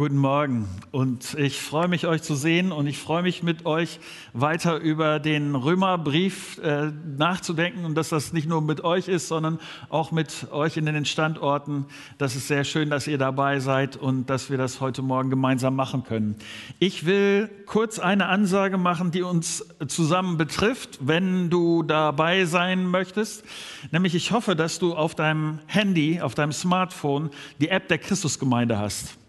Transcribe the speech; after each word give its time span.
Guten 0.00 0.16
Morgen 0.16 0.66
und 0.92 1.34
ich 1.34 1.60
freue 1.60 1.86
mich, 1.86 2.06
euch 2.06 2.22
zu 2.22 2.34
sehen 2.34 2.72
und 2.72 2.86
ich 2.86 2.96
freue 2.96 3.22
mich 3.22 3.42
mit 3.42 3.66
euch 3.66 4.00
weiter 4.32 4.78
über 4.78 5.20
den 5.20 5.54
Römerbrief 5.54 6.56
äh, 6.56 6.90
nachzudenken 7.18 7.84
und 7.84 7.96
dass 7.96 8.08
das 8.08 8.32
nicht 8.32 8.48
nur 8.48 8.62
mit 8.62 8.82
euch 8.82 9.08
ist, 9.08 9.28
sondern 9.28 9.58
auch 9.90 10.10
mit 10.10 10.50
euch 10.52 10.78
in 10.78 10.86
den 10.86 11.04
Standorten. 11.04 11.84
Das 12.16 12.34
ist 12.34 12.48
sehr 12.48 12.64
schön, 12.64 12.88
dass 12.88 13.06
ihr 13.08 13.18
dabei 13.18 13.60
seid 13.60 13.98
und 13.98 14.30
dass 14.30 14.48
wir 14.48 14.56
das 14.56 14.80
heute 14.80 15.02
Morgen 15.02 15.28
gemeinsam 15.28 15.76
machen 15.76 16.02
können. 16.02 16.36
Ich 16.78 17.04
will 17.04 17.50
kurz 17.66 17.98
eine 17.98 18.28
Ansage 18.28 18.78
machen, 18.78 19.10
die 19.10 19.20
uns 19.20 19.66
zusammen 19.86 20.38
betrifft, 20.38 20.98
wenn 21.02 21.50
du 21.50 21.82
dabei 21.82 22.46
sein 22.46 22.86
möchtest. 22.86 23.44
Nämlich 23.90 24.14
ich 24.14 24.32
hoffe, 24.32 24.56
dass 24.56 24.78
du 24.78 24.94
auf 24.94 25.14
deinem 25.14 25.58
Handy, 25.66 26.22
auf 26.22 26.34
deinem 26.34 26.52
Smartphone 26.52 27.28
die 27.60 27.68
App 27.68 27.88
der 27.88 27.98
Christusgemeinde 27.98 28.78
hast. 28.78 29.19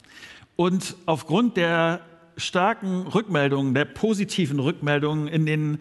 Und 0.62 0.96
aufgrund 1.08 1.58
der 1.58 2.02
starken 2.38 3.08
Rückmeldungen, 3.08 3.74
der 3.74 3.86
positiven 3.86 4.60
Rückmeldungen 4.60 5.28
in 5.28 5.48
den, 5.48 5.80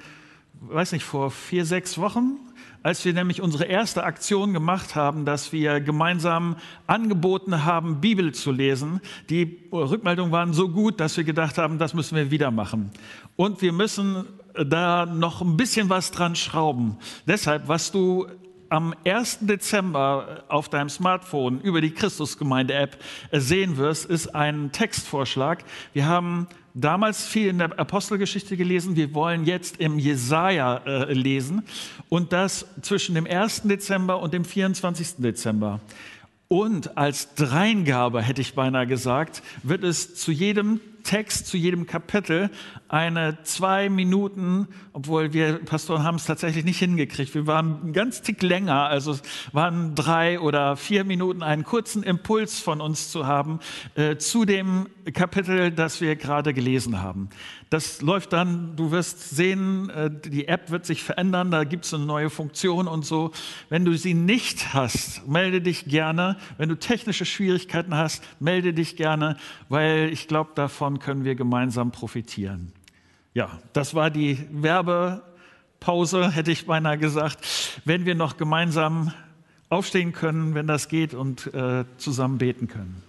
weiß 0.58 0.92
nicht, 0.92 1.04
vor 1.04 1.30
vier, 1.30 1.66
sechs 1.66 1.98
Wochen, 1.98 2.38
als 2.82 3.04
wir 3.04 3.12
nämlich 3.12 3.42
unsere 3.42 3.66
erste 3.66 4.04
Aktion 4.04 4.54
gemacht 4.54 4.94
haben, 4.94 5.26
dass 5.26 5.52
wir 5.52 5.82
gemeinsam 5.82 6.56
angeboten 6.86 7.66
haben, 7.66 8.00
Bibel 8.00 8.32
zu 8.32 8.52
lesen. 8.52 9.02
Die 9.28 9.68
Rückmeldungen 9.70 10.32
waren 10.32 10.54
so 10.54 10.70
gut, 10.70 10.98
dass 10.98 11.14
wir 11.18 11.24
gedacht 11.24 11.58
haben, 11.58 11.76
das 11.76 11.92
müssen 11.92 12.16
wir 12.16 12.30
wieder 12.30 12.50
machen. 12.50 12.90
Und 13.36 13.60
wir 13.60 13.72
müssen 13.74 14.24
da 14.54 15.04
noch 15.04 15.42
ein 15.42 15.58
bisschen 15.58 15.90
was 15.90 16.10
dran 16.10 16.36
schrauben. 16.36 16.96
Deshalb, 17.26 17.68
was 17.68 17.92
du 17.92 18.28
am 18.70 18.94
1. 19.04 19.40
Dezember 19.42 20.44
auf 20.48 20.68
deinem 20.68 20.88
Smartphone 20.88 21.60
über 21.60 21.80
die 21.80 21.90
Christusgemeinde-App 21.90 22.96
sehen 23.32 23.76
wirst, 23.76 24.06
ist 24.06 24.34
ein 24.34 24.72
Textvorschlag. 24.72 25.64
Wir 25.92 26.06
haben 26.06 26.46
damals 26.72 27.26
viel 27.26 27.48
in 27.48 27.58
der 27.58 27.78
Apostelgeschichte 27.78 28.56
gelesen. 28.56 28.96
Wir 28.96 29.12
wollen 29.12 29.44
jetzt 29.44 29.78
im 29.78 29.98
Jesaja 29.98 30.78
äh, 30.86 31.12
lesen 31.12 31.64
und 32.08 32.32
das 32.32 32.66
zwischen 32.80 33.14
dem 33.14 33.26
1. 33.26 33.62
Dezember 33.62 34.20
und 34.20 34.32
dem 34.32 34.44
24. 34.44 35.16
Dezember. 35.18 35.80
Und 36.48 36.96
als 36.96 37.34
Dreingabe, 37.34 38.22
hätte 38.22 38.40
ich 38.40 38.54
beinahe 38.54 38.86
gesagt, 38.86 39.42
wird 39.62 39.84
es 39.84 40.14
zu 40.16 40.32
jedem 40.32 40.80
Text, 41.02 41.46
zu 41.46 41.56
jedem 41.56 41.86
Kapitel 41.86 42.50
eine 42.88 43.38
zwei 43.44 43.88
Minuten, 43.88 44.68
obwohl 44.92 45.32
wir 45.32 45.64
Pastoren 45.64 46.02
haben 46.02 46.16
es 46.16 46.24
tatsächlich 46.24 46.64
nicht 46.64 46.78
hingekriegt. 46.78 47.34
Wir 47.34 47.46
waren 47.46 47.88
ein 47.88 47.92
ganz 47.92 48.22
Tick 48.22 48.42
länger, 48.42 48.86
also 48.86 49.16
waren 49.52 49.94
drei 49.94 50.40
oder 50.40 50.76
vier 50.76 51.04
Minuten, 51.04 51.42
einen 51.42 51.64
kurzen 51.64 52.02
Impuls 52.02 52.58
von 52.58 52.80
uns 52.80 53.10
zu 53.10 53.26
haben 53.26 53.60
äh, 53.94 54.16
zu 54.16 54.44
dem 54.44 54.88
Kapitel, 55.14 55.70
das 55.70 56.00
wir 56.00 56.16
gerade 56.16 56.52
gelesen 56.52 57.00
haben. 57.00 57.30
Das 57.70 58.02
läuft 58.02 58.32
dann, 58.32 58.74
du 58.74 58.90
wirst 58.90 59.30
sehen, 59.30 59.90
äh, 59.90 60.10
die 60.10 60.48
App 60.48 60.70
wird 60.70 60.84
sich 60.84 61.04
verändern, 61.04 61.52
da 61.52 61.62
gibt 61.62 61.84
es 61.84 61.94
eine 61.94 62.04
neue 62.04 62.28
Funktion 62.28 62.88
und 62.88 63.06
so. 63.06 63.30
Wenn 63.68 63.84
du 63.84 63.96
sie 63.96 64.12
nicht 64.12 64.74
hast, 64.74 65.26
melde 65.28 65.60
dich 65.60 65.84
gerne. 65.84 66.36
Wenn 66.58 66.68
du 66.68 66.74
technische 66.74 67.24
Schwierigkeiten 67.24 67.94
hast, 67.94 68.24
melde 68.40 68.74
dich 68.74 68.96
gerne, 68.96 69.36
weil 69.68 70.10
ich 70.12 70.26
glaube, 70.26 70.50
davon 70.56 70.98
können 70.98 71.22
wir 71.22 71.36
gemeinsam 71.36 71.92
profitieren. 71.92 72.72
Ja, 73.34 73.60
das 73.72 73.94
war 73.94 74.10
die 74.10 74.44
Werbepause, 74.50 76.32
hätte 76.32 76.50
ich 76.50 76.66
beinahe 76.66 76.98
gesagt. 76.98 77.46
Wenn 77.84 78.04
wir 78.04 78.16
noch 78.16 78.36
gemeinsam 78.36 79.12
aufstehen 79.68 80.10
können, 80.10 80.56
wenn 80.56 80.66
das 80.66 80.88
geht 80.88 81.14
und 81.14 81.54
äh, 81.54 81.84
zusammen 81.98 82.38
beten 82.38 82.66
können. 82.66 83.04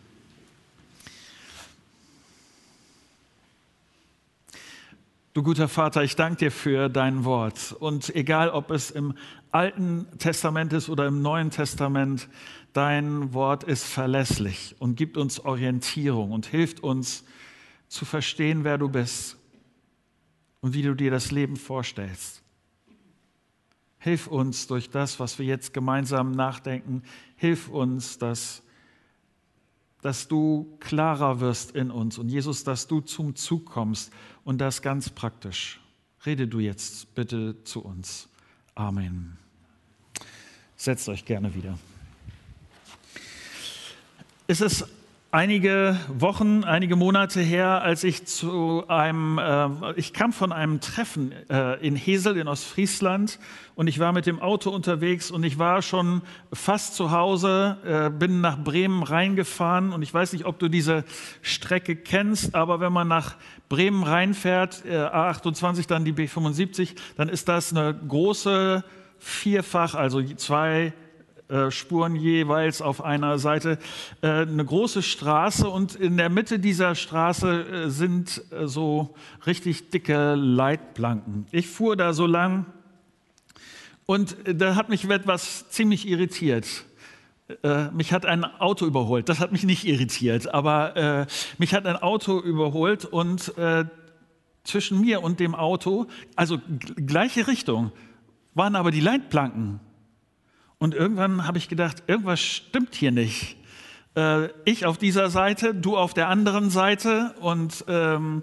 Du 5.33 5.43
guter 5.43 5.69
Vater, 5.69 6.03
ich 6.03 6.17
danke 6.17 6.39
dir 6.39 6.51
für 6.51 6.89
dein 6.89 7.23
Wort. 7.23 7.71
Und 7.79 8.13
egal, 8.13 8.49
ob 8.49 8.69
es 8.69 8.91
im 8.91 9.13
Alten 9.49 10.05
Testament 10.17 10.73
ist 10.73 10.89
oder 10.89 11.07
im 11.07 11.21
Neuen 11.21 11.51
Testament, 11.51 12.27
dein 12.73 13.33
Wort 13.33 13.63
ist 13.63 13.85
verlässlich 13.85 14.75
und 14.79 14.95
gibt 14.97 15.15
uns 15.15 15.39
Orientierung 15.39 16.33
und 16.33 16.47
hilft 16.47 16.81
uns 16.81 17.23
zu 17.87 18.03
verstehen, 18.03 18.65
wer 18.65 18.77
du 18.77 18.89
bist 18.89 19.37
und 20.59 20.73
wie 20.73 20.81
du 20.81 20.95
dir 20.95 21.11
das 21.11 21.31
Leben 21.31 21.55
vorstellst. 21.55 22.43
Hilf 23.99 24.27
uns 24.27 24.67
durch 24.67 24.89
das, 24.89 25.17
was 25.21 25.39
wir 25.39 25.45
jetzt 25.45 25.73
gemeinsam 25.73 26.31
nachdenken. 26.31 27.03
Hilf 27.37 27.69
uns, 27.69 28.17
dass 28.17 28.63
dass 30.01 30.27
du 30.27 30.77
klarer 30.79 31.39
wirst 31.41 31.75
in 31.75 31.91
uns 31.91 32.17
und 32.17 32.29
Jesus, 32.29 32.63
dass 32.63 32.87
du 32.87 33.01
zum 33.01 33.35
Zug 33.35 33.67
kommst 33.67 34.11
und 34.43 34.59
das 34.59 34.81
ganz 34.81 35.09
praktisch. 35.09 35.79
Rede 36.25 36.47
du 36.47 36.59
jetzt 36.59 37.13
bitte 37.15 37.63
zu 37.63 37.81
uns. 37.83 38.29
Amen. 38.75 39.37
Setzt 40.75 41.09
euch 41.09 41.25
gerne 41.25 41.53
wieder. 41.55 41.77
Es 44.47 44.61
ist 44.61 44.85
einige 45.31 45.97
Wochen, 46.09 46.65
einige 46.65 46.97
Monate 46.97 47.39
her, 47.39 47.81
als 47.81 48.03
ich 48.03 48.25
zu 48.25 48.83
einem, 48.89 49.37
äh, 49.37 49.93
ich 49.95 50.11
kam 50.11 50.33
von 50.33 50.51
einem 50.51 50.81
Treffen 50.81 51.31
äh, 51.49 51.75
in 51.85 51.95
Hesel 51.95 52.37
in 52.37 52.49
Ostfriesland 52.49 53.39
und 53.75 53.87
ich 53.87 53.99
war 53.99 54.11
mit 54.11 54.25
dem 54.25 54.41
Auto 54.41 54.69
unterwegs 54.69 55.31
und 55.31 55.43
ich 55.43 55.57
war 55.57 55.81
schon 55.81 56.21
fast 56.51 56.95
zu 56.95 57.11
Hause, 57.11 57.77
äh, 57.85 58.09
bin 58.09 58.41
nach 58.41 58.61
Bremen 58.61 59.03
reingefahren 59.03 59.93
und 59.93 60.01
ich 60.01 60.13
weiß 60.13 60.33
nicht, 60.33 60.45
ob 60.45 60.59
du 60.59 60.67
diese 60.67 61.05
Strecke 61.41 61.95
kennst, 61.95 62.53
aber 62.53 62.81
wenn 62.81 62.91
man 62.91 63.07
nach 63.07 63.37
Bremen 63.69 64.03
reinfährt, 64.03 64.83
äh, 64.85 64.97
A28, 64.97 65.87
dann 65.87 66.03
die 66.03 66.13
B75, 66.13 66.95
dann 67.15 67.29
ist 67.29 67.47
das 67.47 67.71
eine 67.71 67.93
große 67.93 68.83
Vierfach, 69.17 69.95
also 69.95 70.21
zwei 70.35 70.93
Spuren 71.69 72.15
jeweils 72.15 72.81
auf 72.81 73.03
einer 73.03 73.39
Seite 73.39 73.77
äh, 74.21 74.27
eine 74.27 74.63
große 74.63 75.01
Straße 75.01 75.67
und 75.67 75.95
in 75.95 76.17
der 76.17 76.29
Mitte 76.29 76.59
dieser 76.59 76.95
Straße 76.95 77.65
äh, 77.85 77.89
sind 77.89 78.41
so 78.63 79.13
richtig 79.45 79.89
dicke 79.89 80.35
Leitplanken. 80.35 81.45
Ich 81.51 81.67
fuhr 81.67 81.97
da 81.97 82.13
so 82.13 82.25
lang 82.25 82.65
und 84.05 84.35
da 84.45 84.75
hat 84.75 84.89
mich 84.89 85.09
etwas 85.09 85.69
ziemlich 85.69 86.07
irritiert. 86.07 86.67
Mich 87.91 88.13
hat 88.13 88.25
ein 88.25 88.45
Auto 88.45 88.85
überholt. 88.85 89.27
Das 89.27 89.41
hat 89.41 89.51
mich 89.51 89.63
nicht 89.63 89.85
irritiert, 89.85 90.53
aber 90.53 90.95
äh, 90.95 91.25
mich 91.57 91.73
hat 91.73 91.85
ein 91.85 91.97
Auto 91.97 92.39
überholt 92.39 93.03
und 93.03 93.57
äh, 93.57 93.83
zwischen 94.63 95.01
mir 95.01 95.23
und 95.23 95.39
dem 95.39 95.55
Auto, 95.55 96.07
also 96.35 96.59
gleiche 96.95 97.47
Richtung, 97.47 97.91
waren 98.53 98.75
aber 98.75 98.91
die 98.91 98.99
Leitplanken. 98.99 99.79
Und 100.81 100.95
irgendwann 100.95 101.45
habe 101.45 101.59
ich 101.59 101.69
gedacht, 101.69 102.01
irgendwas 102.07 102.39
stimmt 102.39 102.95
hier 102.95 103.11
nicht. 103.11 103.55
Äh, 104.15 104.47
ich 104.65 104.87
auf 104.87 104.97
dieser 104.97 105.29
Seite, 105.29 105.75
du 105.75 105.95
auf 105.95 106.15
der 106.15 106.27
anderen 106.27 106.71
Seite. 106.71 107.35
Und 107.39 107.85
ähm, 107.87 108.41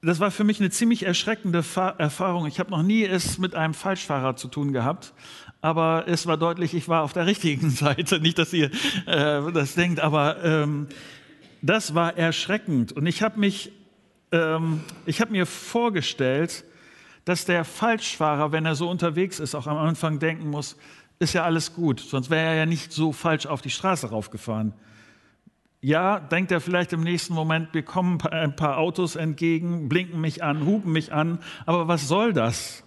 das 0.00 0.18
war 0.18 0.30
für 0.30 0.44
mich 0.44 0.58
eine 0.58 0.70
ziemlich 0.70 1.02
erschreckende 1.02 1.58
Erfahrung. 1.98 2.46
Ich 2.46 2.58
habe 2.58 2.70
noch 2.70 2.82
nie 2.82 3.04
es 3.04 3.36
mit 3.36 3.54
einem 3.54 3.74
Falschfahrer 3.74 4.36
zu 4.36 4.48
tun 4.48 4.72
gehabt. 4.72 5.12
Aber 5.60 6.04
es 6.08 6.26
war 6.26 6.38
deutlich, 6.38 6.72
ich 6.72 6.88
war 6.88 7.02
auf 7.02 7.12
der 7.12 7.26
richtigen 7.26 7.68
Seite. 7.82 8.18
Nicht, 8.18 8.38
dass 8.38 8.54
ihr 8.54 8.70
äh, 9.04 9.52
das 9.52 9.74
denkt, 9.74 10.00
aber 10.00 10.42
ähm, 10.42 10.86
das 11.60 11.94
war 11.94 12.16
erschreckend. 12.16 12.92
Und 12.92 13.04
ich 13.04 13.20
habe 13.20 13.38
mich, 13.38 13.72
ähm, 14.32 14.80
ich 15.04 15.20
habe 15.20 15.32
mir 15.32 15.44
vorgestellt, 15.44 16.64
dass 17.26 17.44
der 17.44 17.64
Falschfahrer, 17.64 18.52
wenn 18.52 18.64
er 18.64 18.76
so 18.76 18.88
unterwegs 18.88 19.40
ist, 19.40 19.56
auch 19.56 19.66
am 19.66 19.76
Anfang 19.76 20.20
denken 20.20 20.48
muss, 20.48 20.76
ist 21.18 21.34
ja 21.34 21.44
alles 21.44 21.74
gut, 21.74 21.98
sonst 21.98 22.30
wäre 22.30 22.46
er 22.46 22.54
ja 22.54 22.66
nicht 22.66 22.92
so 22.92 23.12
falsch 23.12 23.46
auf 23.46 23.60
die 23.60 23.70
Straße 23.70 24.08
raufgefahren. 24.08 24.72
Ja, 25.80 26.20
denkt 26.20 26.52
er 26.52 26.60
vielleicht 26.60 26.92
im 26.92 27.02
nächsten 27.02 27.34
Moment, 27.34 27.74
wir 27.74 27.82
kommen 27.82 28.20
ein 28.22 28.54
paar 28.54 28.78
Autos 28.78 29.16
entgegen, 29.16 29.88
blinken 29.88 30.20
mich 30.20 30.44
an, 30.44 30.64
hupen 30.66 30.92
mich 30.92 31.12
an, 31.12 31.40
aber 31.66 31.88
was 31.88 32.06
soll 32.06 32.32
das? 32.32 32.84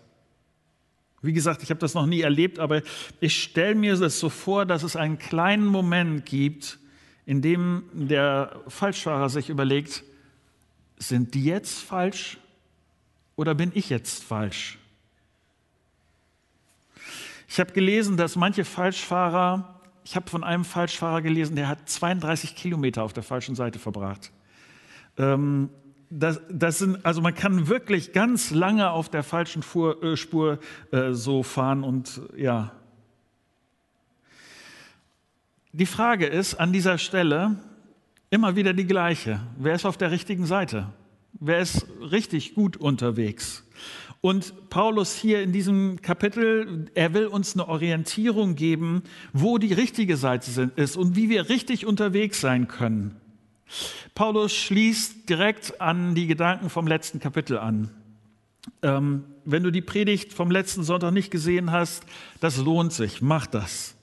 Wie 1.21 1.33
gesagt, 1.33 1.61
ich 1.61 1.69
habe 1.69 1.81
das 1.81 1.93
noch 1.93 2.05
nie 2.05 2.21
erlebt, 2.21 2.59
aber 2.59 2.81
ich 3.19 3.43
stelle 3.43 3.75
mir 3.75 3.97
das 3.97 4.21
so 4.21 4.29
vor, 4.29 4.65
dass 4.65 4.83
es 4.83 4.95
einen 4.95 5.17
kleinen 5.17 5.65
Moment 5.65 6.25
gibt, 6.25 6.79
in 7.25 7.41
dem 7.41 7.83
der 7.91 8.61
Falschfahrer 8.69 9.27
sich 9.27 9.49
überlegt, 9.49 10.05
sind 10.97 11.33
die 11.33 11.43
jetzt 11.43 11.79
falsch 11.79 12.37
oder 13.39 13.55
bin 13.55 13.71
ich 13.73 13.89
jetzt 13.89 14.23
falsch? 14.23 14.77
Ich 17.47 17.57
habe 17.59 17.71
gelesen, 17.71 18.17
dass 18.17 18.35
manche 18.35 18.65
Falschfahrer, 18.65 19.79
ich 20.03 20.17
habe 20.17 20.29
von 20.29 20.43
einem 20.43 20.65
Falschfahrer 20.65 21.21
gelesen, 21.21 21.55
der 21.55 21.69
hat 21.69 21.89
32 21.89 22.53
Kilometer 22.53 23.01
auf 23.01 23.13
der 23.13 23.23
falschen 23.23 23.55
Seite 23.55 23.79
verbracht. 23.79 24.31
Ähm, 25.17 25.69
das, 26.09 26.41
das 26.49 26.79
sind, 26.79 27.05
also 27.05 27.21
man 27.21 27.33
kann 27.33 27.69
wirklich 27.69 28.11
ganz 28.11 28.51
lange 28.51 28.91
auf 28.91 29.07
der 29.07 29.23
falschen 29.23 29.63
Fuhr, 29.63 30.03
äh, 30.03 30.17
Spur 30.17 30.59
äh, 30.91 31.13
so 31.13 31.41
fahren 31.41 31.83
und 31.83 32.21
ja. 32.35 32.73
Die 35.71 35.85
Frage 35.85 36.25
ist 36.25 36.55
an 36.55 36.73
dieser 36.73 36.97
Stelle, 36.97 37.55
Immer 38.31 38.55
wieder 38.55 38.73
die 38.73 38.85
gleiche. 38.85 39.39
Wer 39.57 39.73
ist 39.73 39.85
auf 39.85 39.97
der 39.97 40.11
richtigen 40.11 40.45
Seite? 40.45 40.87
Wer 41.33 41.59
ist 41.59 41.85
richtig 41.99 42.55
gut 42.55 42.77
unterwegs? 42.77 43.63
Und 44.21 44.69
Paulus 44.69 45.15
hier 45.15 45.41
in 45.41 45.53
diesem 45.53 46.01
Kapitel, 46.01 46.87
er 46.93 47.13
will 47.13 47.27
uns 47.27 47.53
eine 47.53 47.69
Orientierung 47.69 48.55
geben, 48.55 49.03
wo 49.31 49.57
die 49.57 49.73
richtige 49.73 50.17
Seite 50.17 50.71
ist 50.75 50.97
und 50.97 51.15
wie 51.15 51.29
wir 51.29 51.47
richtig 51.47 51.85
unterwegs 51.85 52.41
sein 52.41 52.67
können. 52.67 53.15
Paulus 54.15 54.53
schließt 54.53 55.29
direkt 55.29 55.79
an 55.79 56.15
die 56.15 56.27
Gedanken 56.27 56.69
vom 56.69 56.87
letzten 56.87 57.19
Kapitel 57.19 57.57
an. 57.57 57.91
Ähm, 58.81 59.23
wenn 59.45 59.63
du 59.63 59.71
die 59.71 59.81
Predigt 59.81 60.33
vom 60.33 60.51
letzten 60.51 60.83
Sonntag 60.83 61.13
nicht 61.13 61.31
gesehen 61.31 61.71
hast, 61.71 62.03
das 62.41 62.57
lohnt 62.57 62.91
sich, 62.91 63.21
mach 63.21 63.47
das. 63.47 63.95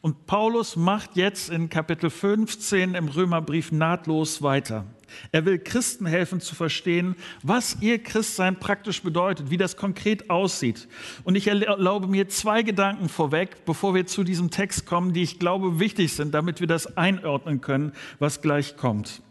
Und 0.00 0.26
Paulus 0.26 0.76
macht 0.76 1.16
jetzt 1.16 1.50
in 1.50 1.68
Kapitel 1.68 2.10
15 2.10 2.94
im 2.94 3.08
Römerbrief 3.08 3.72
nahtlos 3.72 4.42
weiter. 4.42 4.84
Er 5.32 5.44
will 5.44 5.58
Christen 5.58 6.06
helfen 6.06 6.40
zu 6.40 6.54
verstehen, 6.54 7.16
was 7.42 7.78
ihr 7.80 7.98
Christsein 8.02 8.58
praktisch 8.58 9.02
bedeutet, 9.02 9.50
wie 9.50 9.56
das 9.56 9.76
konkret 9.76 10.30
aussieht. 10.30 10.86
Und 11.24 11.34
ich 11.34 11.48
erlaube 11.48 12.06
mir 12.06 12.28
zwei 12.28 12.62
Gedanken 12.62 13.08
vorweg, 13.08 13.64
bevor 13.64 13.94
wir 13.94 14.06
zu 14.06 14.22
diesem 14.22 14.50
Text 14.50 14.86
kommen, 14.86 15.12
die 15.12 15.22
ich 15.22 15.38
glaube 15.38 15.80
wichtig 15.80 16.12
sind, 16.12 16.34
damit 16.34 16.60
wir 16.60 16.66
das 16.66 16.96
einordnen 16.96 17.60
können, 17.60 17.92
was 18.18 18.42
gleich 18.42 18.76
kommt. 18.76 19.22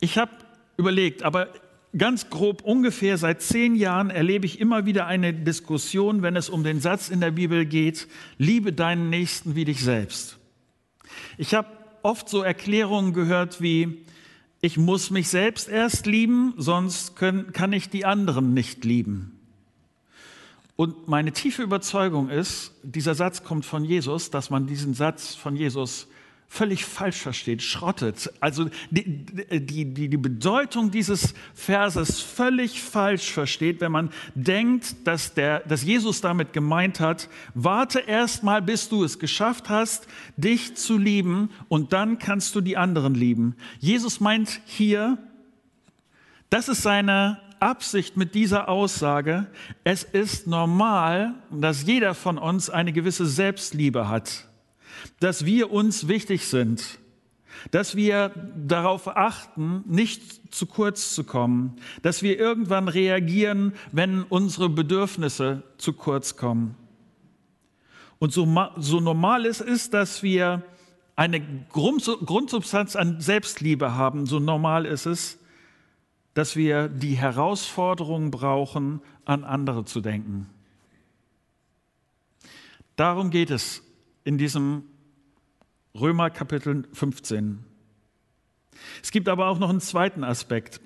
Ich 0.00 0.18
habe 0.18 0.30
überlegt, 0.76 1.22
aber 1.22 1.48
ganz 1.98 2.30
grob 2.30 2.62
ungefähr 2.62 3.18
seit 3.18 3.42
zehn 3.42 3.74
Jahren 3.74 4.10
erlebe 4.10 4.46
ich 4.46 4.60
immer 4.60 4.86
wieder 4.86 5.06
eine 5.06 5.32
Diskussion, 5.32 6.22
wenn 6.22 6.36
es 6.36 6.48
um 6.48 6.64
den 6.64 6.80
Satz 6.80 7.08
in 7.08 7.20
der 7.20 7.30
Bibel 7.30 7.66
geht, 7.66 8.08
liebe 8.38 8.72
deinen 8.72 9.10
Nächsten 9.10 9.54
wie 9.54 9.64
dich 9.64 9.82
selbst. 9.82 10.38
Ich 11.38 11.54
habe 11.54 11.68
oft 12.02 12.28
so 12.28 12.42
Erklärungen 12.42 13.12
gehört 13.12 13.60
wie, 13.60 14.04
ich 14.60 14.76
muss 14.76 15.10
mich 15.10 15.28
selbst 15.28 15.68
erst 15.68 16.06
lieben, 16.06 16.54
sonst 16.56 17.16
können, 17.16 17.52
kann 17.52 17.72
ich 17.72 17.88
die 17.88 18.04
anderen 18.04 18.54
nicht 18.54 18.84
lieben. 18.84 19.38
Und 20.76 21.08
meine 21.08 21.32
tiefe 21.32 21.62
Überzeugung 21.62 22.28
ist, 22.28 22.72
dieser 22.82 23.14
Satz 23.14 23.42
kommt 23.42 23.64
von 23.64 23.84
Jesus, 23.84 24.30
dass 24.30 24.50
man 24.50 24.66
diesen 24.66 24.92
Satz 24.92 25.34
von 25.34 25.56
Jesus 25.56 26.08
völlig 26.48 26.84
falsch 26.84 27.18
versteht, 27.18 27.62
schrottet. 27.62 28.32
Also 28.40 28.70
die, 28.90 29.04
die, 29.04 29.92
die, 29.92 30.16
Bedeutung 30.16 30.90
dieses 30.90 31.34
Verses 31.54 32.20
völlig 32.20 32.80
falsch 32.80 33.30
versteht, 33.32 33.80
wenn 33.80 33.92
man 33.92 34.10
denkt, 34.34 35.06
dass, 35.06 35.34
der, 35.34 35.60
dass 35.60 35.82
Jesus 35.82 36.20
damit 36.20 36.52
gemeint 36.52 37.00
hat, 37.00 37.28
warte 37.54 38.00
erst 38.00 38.42
mal, 38.42 38.62
bis 38.62 38.88
du 38.88 39.04
es 39.04 39.18
geschafft 39.18 39.68
hast, 39.68 40.06
dich 40.36 40.76
zu 40.76 40.96
lieben 40.96 41.50
und 41.68 41.92
dann 41.92 42.18
kannst 42.18 42.54
du 42.54 42.60
die 42.60 42.76
anderen 42.76 43.14
lieben. 43.14 43.56
Jesus 43.78 44.20
meint 44.20 44.60
hier, 44.66 45.18
das 46.48 46.68
ist 46.68 46.82
seine 46.82 47.40
Absicht 47.58 48.16
mit 48.16 48.34
dieser 48.34 48.68
Aussage, 48.68 49.46
es 49.82 50.04
ist 50.04 50.46
normal, 50.46 51.34
dass 51.50 51.84
jeder 51.86 52.14
von 52.14 52.38
uns 52.38 52.70
eine 52.70 52.92
gewisse 52.92 53.26
Selbstliebe 53.26 54.08
hat 54.08 54.46
dass 55.20 55.44
wir 55.44 55.72
uns 55.72 56.08
wichtig 56.08 56.46
sind, 56.46 56.98
dass 57.70 57.96
wir 57.96 58.30
darauf 58.56 59.16
achten, 59.16 59.82
nicht 59.86 60.54
zu 60.54 60.66
kurz 60.66 61.14
zu 61.14 61.24
kommen, 61.24 61.76
dass 62.02 62.22
wir 62.22 62.38
irgendwann 62.38 62.88
reagieren, 62.88 63.72
wenn 63.92 64.22
unsere 64.22 64.68
Bedürfnisse 64.68 65.62
zu 65.78 65.92
kurz 65.92 66.36
kommen. 66.36 66.76
Und 68.18 68.32
so, 68.32 68.46
so 68.76 69.00
normal 69.00 69.46
es 69.46 69.60
ist, 69.60 69.94
dass 69.94 70.22
wir 70.22 70.62
eine 71.16 71.40
Grundsubstanz 71.70 72.94
an 72.94 73.20
Selbstliebe 73.20 73.94
haben, 73.94 74.26
so 74.26 74.38
normal 74.38 74.84
ist 74.86 75.06
es, 75.06 75.38
dass 76.34 76.56
wir 76.56 76.88
die 76.88 77.16
Herausforderung 77.16 78.30
brauchen, 78.30 79.00
an 79.24 79.42
andere 79.42 79.86
zu 79.86 80.02
denken. 80.02 80.48
Darum 82.94 83.30
geht 83.30 83.50
es 83.50 83.82
in 84.24 84.38
diesem 84.38 84.84
Römer 86.00 86.30
Kapitel 86.30 86.84
15. 86.92 87.64
Es 89.02 89.10
gibt 89.10 89.28
aber 89.28 89.48
auch 89.48 89.58
noch 89.58 89.70
einen 89.70 89.80
zweiten 89.80 90.24
Aspekt. 90.24 90.80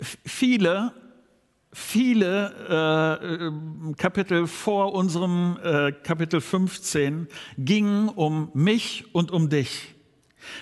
Viele, 0.00 0.92
viele 1.72 3.50
äh, 3.90 3.92
Kapitel 3.96 4.46
vor 4.46 4.92
unserem 4.92 5.58
äh, 5.62 5.92
Kapitel 5.92 6.40
15 6.40 7.28
gingen 7.56 8.08
um 8.08 8.50
mich 8.54 9.14
und 9.14 9.30
um 9.30 9.48
dich. 9.48 9.94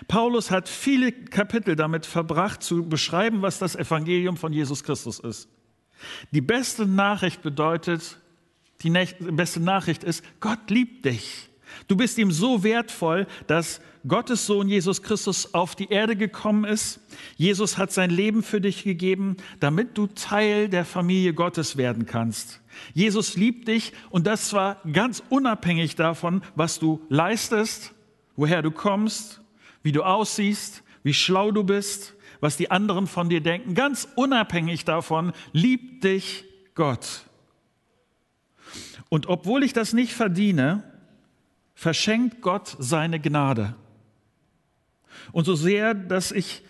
Paulus 0.09 0.51
hat 0.51 0.69
viele 0.69 1.13
Kapitel 1.13 1.77
damit 1.77 2.07
verbracht, 2.07 2.63
zu 2.63 2.89
beschreiben, 2.89 3.43
was 3.43 3.59
das 3.59 3.77
Evangelium 3.77 4.37
von 4.37 4.53
Jesus 4.53 4.83
Christus 4.85 5.19
ist. 5.19 5.49
Die 6.33 6.41
beste 6.41 6.87
Nachricht 6.87 7.43
bedeutet, 7.43 8.19
die 8.83 8.91
beste 8.91 9.61
Nachricht 9.61 10.05
ist, 10.05 10.23
Gott 10.41 10.71
liebt 10.71 11.05
dich. 11.05 11.49
Du 11.89 11.97
bist 11.97 12.19
ihm 12.19 12.31
so 12.31 12.63
wertvoll, 12.63 13.27
dass 13.47 13.81
Gottes 14.07 14.47
Sohn 14.47 14.69
Jesus 14.69 15.03
Christus 15.03 15.53
auf 15.55 15.75
die 15.75 15.91
Erde 15.91 16.15
gekommen 16.15 16.65
ist. 16.65 17.01
Jesus 17.37 17.77
hat 17.77 17.93
sein 17.93 18.11
Leben 18.11 18.43
für 18.43 18.61
dich 18.61 18.85
gegeben, 18.85 19.37
damit 19.59 19.99
du 19.99 20.07
Teil 20.07 20.69
der 20.69 20.85
Familie 20.85 21.35
Gottes 21.35 21.77
werden 21.77 22.07
kannst. 22.07 22.61
Jesus 22.95 23.37
liebt 23.37 23.69
dich 23.69 23.93
und 24.11 24.27
das 24.27 24.49
zwar 24.49 24.81
ganz 24.93 25.23
unabhängig 25.29 25.97
davon, 25.97 26.43
was 26.55 26.79
du 26.79 27.01
leistest, 27.09 27.95
woher 28.37 28.63
du 28.63 28.71
kommst, 28.71 29.41
wie 29.83 29.93
du 29.93 30.03
aussiehst, 30.03 30.83
wie 31.03 31.15
schlau 31.15 31.51
du 31.51 31.65
bist, 31.65 32.15
was 32.41 32.57
die 32.57 32.71
anderen 32.71 33.07
von 33.07 33.29
dir 33.29 33.41
denken. 33.41 33.75
Ganz 33.75 34.09
unabhängig 34.15 34.85
davon 34.85 35.33
liebt 35.53 36.05
dich 36.05 36.45
Gott. 36.75 37.23
Und 39.09 39.27
obwohl 39.27 39.63
ich 39.63 39.73
das 39.73 39.93
nicht 39.93 40.13
verdiene, 40.13 40.85
verschenkt 41.77 42.41
Gott 42.41 42.75
seine 42.81 43.21
Gnade. 43.21 43.77
Und 45.31 45.45
so 45.45 45.55
sehr, 45.55 45.95
dass 45.95 46.33
ich 46.33 46.63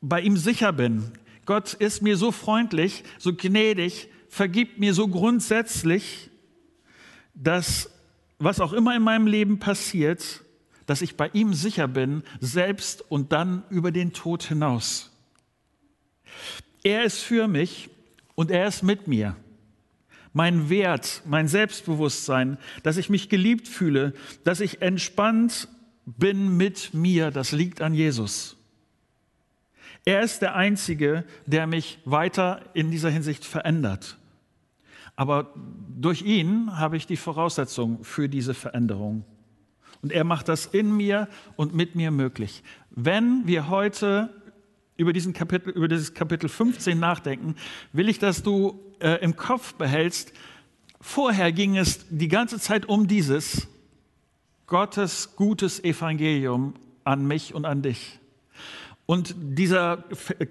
bei 0.00 0.20
ihm 0.20 0.36
sicher 0.38 0.72
bin, 0.72 1.12
Gott 1.44 1.74
ist 1.74 2.00
mir 2.00 2.16
so 2.16 2.32
freundlich, 2.32 3.04
so 3.18 3.34
gnädig, 3.34 4.08
vergibt 4.28 4.78
mir 4.78 4.94
so 4.94 5.08
grundsätzlich, 5.08 6.30
dass 7.34 7.90
was 8.38 8.60
auch 8.60 8.72
immer 8.72 8.96
in 8.96 9.02
meinem 9.02 9.26
Leben 9.26 9.58
passiert, 9.58 10.42
dass 10.86 11.02
ich 11.02 11.16
bei 11.16 11.28
ihm 11.32 11.54
sicher 11.54 11.88
bin, 11.88 12.22
selbst 12.40 13.04
und 13.10 13.32
dann 13.32 13.64
über 13.68 13.90
den 13.90 14.12
Tod 14.12 14.42
hinaus. 14.44 15.10
Er 16.82 17.04
ist 17.04 17.20
für 17.20 17.48
mich 17.48 17.90
und 18.34 18.50
er 18.50 18.68
ist 18.68 18.82
mit 18.82 19.08
mir 19.08 19.36
mein 20.34 20.68
Wert, 20.68 21.22
mein 21.24 21.48
Selbstbewusstsein, 21.48 22.58
dass 22.82 22.98
ich 22.98 23.08
mich 23.08 23.30
geliebt 23.30 23.66
fühle, 23.66 24.12
dass 24.42 24.60
ich 24.60 24.82
entspannt 24.82 25.68
bin 26.04 26.56
mit 26.56 26.92
mir, 26.92 27.30
das 27.30 27.52
liegt 27.52 27.80
an 27.80 27.94
Jesus. 27.94 28.56
Er 30.04 30.20
ist 30.22 30.42
der 30.42 30.54
Einzige, 30.54 31.24
der 31.46 31.66
mich 31.66 31.98
weiter 32.04 32.60
in 32.74 32.90
dieser 32.90 33.08
Hinsicht 33.08 33.44
verändert. 33.44 34.18
Aber 35.16 35.54
durch 35.98 36.22
ihn 36.22 36.76
habe 36.76 36.96
ich 36.96 37.06
die 37.06 37.16
Voraussetzung 37.16 38.02
für 38.04 38.28
diese 38.28 38.52
Veränderung. 38.52 39.24
Und 40.02 40.12
er 40.12 40.24
macht 40.24 40.48
das 40.48 40.66
in 40.66 40.94
mir 40.94 41.28
und 41.56 41.74
mit 41.74 41.94
mir 41.94 42.10
möglich. 42.10 42.62
Wenn 42.90 43.46
wir 43.46 43.68
heute 43.68 44.28
über, 44.96 45.12
diesen 45.12 45.32
Kapitel, 45.32 45.70
über 45.70 45.88
dieses 45.88 46.12
Kapitel 46.12 46.48
15 46.48 46.98
nachdenken, 46.98 47.54
will 47.92 48.08
ich, 48.08 48.18
dass 48.18 48.42
du 48.42 48.78
äh, 49.04 49.22
im 49.22 49.36
Kopf 49.36 49.74
behältst, 49.74 50.32
vorher 51.00 51.52
ging 51.52 51.76
es 51.76 52.06
die 52.08 52.28
ganze 52.28 52.58
Zeit 52.58 52.86
um 52.86 53.06
dieses 53.06 53.68
Gottes 54.66 55.36
gutes 55.36 55.84
Evangelium 55.84 56.74
an 57.04 57.26
mich 57.26 57.54
und 57.54 57.66
an 57.66 57.82
dich. 57.82 58.18
Und 59.06 59.34
dieser, 59.36 60.04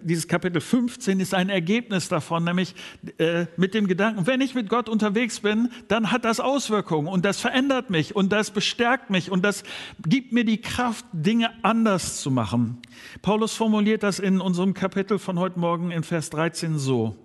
dieses 0.03 0.27
Kapitel 0.27 0.61
15 0.61 1.19
ist 1.19 1.33
ein 1.33 1.49
Ergebnis 1.49 2.07
davon, 2.07 2.43
nämlich 2.43 2.75
äh, 3.17 3.47
mit 3.57 3.73
dem 3.73 3.87
Gedanken, 3.87 4.27
wenn 4.27 4.41
ich 4.41 4.53
mit 4.53 4.69
Gott 4.69 4.89
unterwegs 4.89 5.39
bin, 5.39 5.71
dann 5.87 6.11
hat 6.11 6.23
das 6.23 6.39
Auswirkungen 6.39 7.07
und 7.07 7.25
das 7.25 7.39
verändert 7.39 7.89
mich 7.89 8.15
und 8.15 8.31
das 8.31 8.51
bestärkt 8.51 9.09
mich 9.09 9.31
und 9.31 9.43
das 9.43 9.63
gibt 10.05 10.33
mir 10.33 10.45
die 10.45 10.61
Kraft, 10.61 11.03
Dinge 11.13 11.49
anders 11.63 12.21
zu 12.21 12.29
machen. 12.29 12.77
Paulus 13.23 13.53
formuliert 13.55 14.03
das 14.03 14.19
in 14.19 14.39
unserem 14.39 14.75
Kapitel 14.75 15.17
von 15.17 15.39
heute 15.39 15.57
Morgen 15.57 15.89
in 15.89 16.03
Vers 16.03 16.29
13 16.29 16.77
so. 16.77 17.15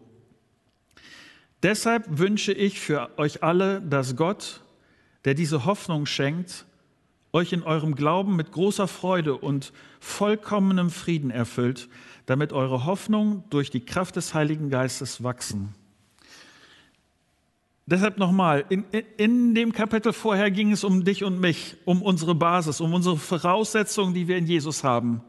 Deshalb 1.62 2.04
wünsche 2.08 2.52
ich 2.52 2.78
für 2.78 3.10
euch 3.18 3.42
alle, 3.42 3.80
dass 3.82 4.14
Gott, 4.14 4.62
der 5.24 5.34
diese 5.34 5.64
Hoffnung 5.64 6.06
schenkt, 6.06 6.66
euch 7.32 7.52
in 7.52 7.62
eurem 7.62 7.94
Glauben 7.94 8.36
mit 8.36 8.52
großer 8.52 8.88
Freude 8.88 9.36
und 9.36 9.72
vollkommenem 10.00 10.90
Frieden 10.90 11.30
erfüllt, 11.30 11.88
damit 12.26 12.52
eure 12.52 12.84
Hoffnung 12.84 13.44
durch 13.50 13.70
die 13.70 13.80
Kraft 13.80 14.16
des 14.16 14.34
Heiligen 14.34 14.70
Geistes 14.70 15.22
wachsen. 15.22 15.74
Deshalb 17.86 18.18
nochmal, 18.18 18.66
in, 18.68 18.84
in 19.16 19.54
dem 19.54 19.72
Kapitel 19.72 20.12
vorher 20.12 20.50
ging 20.50 20.72
es 20.72 20.84
um 20.84 21.04
dich 21.04 21.24
und 21.24 21.40
mich, 21.40 21.76
um 21.86 22.02
unsere 22.02 22.34
Basis, 22.34 22.80
um 22.82 22.92
unsere 22.92 23.16
Voraussetzungen, 23.16 24.12
die 24.12 24.28
wir 24.28 24.36
in 24.36 24.46
Jesus 24.46 24.84
haben. 24.84 25.22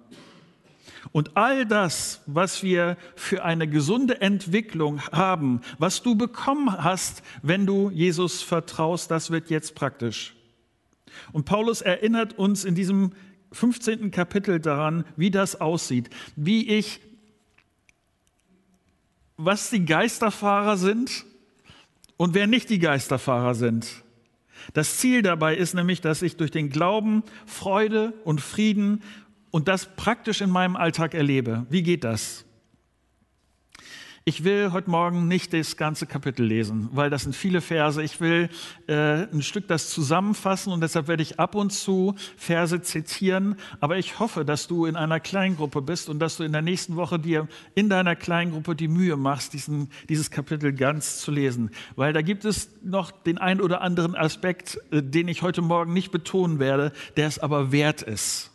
Und 1.12 1.38
all 1.38 1.66
das, 1.66 2.22
was 2.26 2.64
wir 2.64 2.98
für 3.16 3.44
eine 3.44 3.68
gesunde 3.68 4.22
Entwicklung 4.22 5.02
haben, 5.12 5.62
was 5.78 6.02
du 6.02 6.16
bekommen 6.16 6.84
hast, 6.84 7.24
wenn 7.42 7.66
du 7.66 7.90
Jesus 7.90 8.42
vertraust, 8.42 9.10
das 9.12 9.32
wird 9.32 9.50
jetzt 9.50 9.76
praktisch. 9.76 10.36
Und 11.32 11.46
Paulus 11.46 11.82
erinnert 11.82 12.38
uns 12.38 12.66
in 12.66 12.76
diesem 12.76 13.12
15. 13.52 14.12
Kapitel 14.12 14.60
daran, 14.60 15.06
wie 15.16 15.32
das 15.32 15.60
aussieht, 15.60 16.10
wie 16.36 16.68
ich, 16.70 17.02
was 19.38 19.70
die 19.70 19.86
Geisterfahrer 19.86 20.78
sind 20.78 21.26
und 22.18 22.34
wer 22.34 22.48
nicht 22.48 22.70
die 22.70 22.80
Geisterfahrer 22.80 23.56
sind. 23.56 24.04
Das 24.74 24.98
Ziel 24.98 25.22
dabei 25.22 25.56
ist 25.56 25.74
nämlich, 25.74 26.02
dass 26.02 26.22
ich 26.22 26.36
durch 26.36 26.52
den 26.52 26.70
Glauben 26.70 27.24
Freude 27.46 28.14
und 28.24 28.42
Frieden 28.42 29.02
und 29.52 29.68
das 29.68 29.96
praktisch 29.96 30.42
in 30.42 30.50
meinem 30.50 30.76
Alltag 30.76 31.14
erlebe. 31.14 31.66
Wie 31.70 31.84
geht 31.84 32.04
das? 32.04 32.46
Ich 34.30 34.44
will 34.44 34.74
heute 34.74 34.92
Morgen 34.92 35.28
nicht 35.28 35.54
das 35.54 35.76
ganze 35.76 36.06
Kapitel 36.06 36.46
lesen, 36.46 36.90
weil 36.92 37.10
das 37.10 37.24
sind 37.24 37.36
viele 37.36 37.62
Verse. 37.62 38.04
Ich 38.04 38.22
will 38.22 38.50
äh, 38.86 39.24
ein 39.24 39.42
Stück 39.42 39.68
das 39.68 39.90
zusammenfassen 39.90 40.72
und 40.72 40.82
deshalb 40.82 41.08
werde 41.08 41.24
ich 41.24 41.40
ab 41.40 41.56
und 41.56 41.72
zu 41.72 42.14
Verse 42.38 42.80
zitieren. 42.84 43.56
Aber 43.80 43.98
ich 43.98 44.20
hoffe, 44.20 44.46
dass 44.46 44.68
du 44.68 44.86
in 44.86 44.96
einer 44.96 45.20
Kleingruppe 45.20 45.82
bist 45.82 46.10
und 46.10 46.20
dass 46.20 46.38
du 46.38 46.44
in 46.44 46.52
der 46.52 46.62
nächsten 46.62 46.96
Woche 46.96 47.18
dir 47.18 47.48
in 47.74 47.90
deiner 47.90 48.16
Kleingruppe 48.16 48.76
die 48.76 48.88
Mühe 48.88 49.18
machst, 49.18 49.54
diesen, 49.54 49.90
dieses 50.10 50.30
Kapitel 50.30 50.74
ganz 50.74 51.22
zu 51.22 51.32
lesen. 51.32 51.72
Weil 51.96 52.14
da 52.14 52.22
gibt 52.22 52.46
es 52.46 52.70
noch 52.84 53.10
den 53.10 53.40
ein 53.40 53.60
oder 53.60 53.82
anderen 53.82 54.16
Aspekt, 54.16 54.80
äh, 54.92 55.02
den 55.02 55.28
ich 55.28 55.42
heute 55.42 55.64
Morgen 55.64 55.94
nicht 55.94 56.12
betonen 56.12 56.60
werde, 56.60 56.92
der 57.18 57.28
es 57.28 57.40
aber 57.40 57.72
wert 57.72 58.04
ist. 58.04 58.52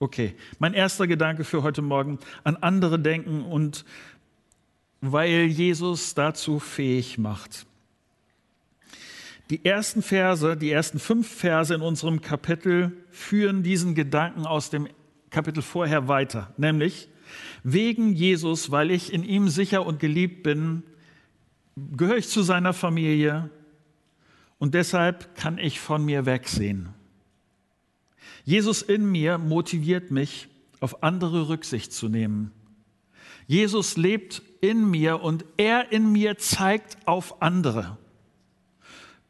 Okay, 0.00 0.36
mein 0.60 0.74
erster 0.74 1.08
Gedanke 1.08 1.42
für 1.42 1.64
heute 1.64 1.82
Morgen, 1.82 2.20
an 2.44 2.54
andere 2.54 3.00
denken 3.00 3.42
und 3.42 3.84
weil 5.00 5.46
Jesus 5.46 6.14
dazu 6.14 6.60
fähig 6.60 7.18
macht. 7.18 7.66
Die 9.50 9.64
ersten 9.64 10.02
Verse, 10.02 10.56
die 10.56 10.70
ersten 10.70 11.00
fünf 11.00 11.28
Verse 11.28 11.74
in 11.74 11.80
unserem 11.80 12.20
Kapitel 12.20 12.92
führen 13.10 13.64
diesen 13.64 13.96
Gedanken 13.96 14.46
aus 14.46 14.70
dem 14.70 14.88
Kapitel 15.30 15.62
vorher 15.62 16.06
weiter, 16.06 16.54
nämlich 16.56 17.08
wegen 17.64 18.12
Jesus, 18.12 18.70
weil 18.70 18.92
ich 18.92 19.12
in 19.12 19.24
ihm 19.24 19.48
sicher 19.48 19.84
und 19.84 19.98
geliebt 19.98 20.44
bin, 20.44 20.84
gehöre 21.96 22.18
ich 22.18 22.28
zu 22.28 22.42
seiner 22.42 22.72
Familie 22.72 23.50
und 24.58 24.74
deshalb 24.74 25.34
kann 25.34 25.58
ich 25.58 25.80
von 25.80 26.04
mir 26.04 26.24
wegsehen. 26.24 26.90
Jesus 28.48 28.80
in 28.80 29.04
mir 29.04 29.36
motiviert 29.36 30.10
mich, 30.10 30.48
auf 30.80 31.02
andere 31.02 31.50
Rücksicht 31.50 31.92
zu 31.92 32.08
nehmen. 32.08 32.50
Jesus 33.46 33.98
lebt 33.98 34.40
in 34.62 34.90
mir 34.90 35.20
und 35.20 35.44
er 35.58 35.92
in 35.92 36.12
mir 36.12 36.38
zeigt 36.38 36.96
auf 37.04 37.42
andere. 37.42 37.98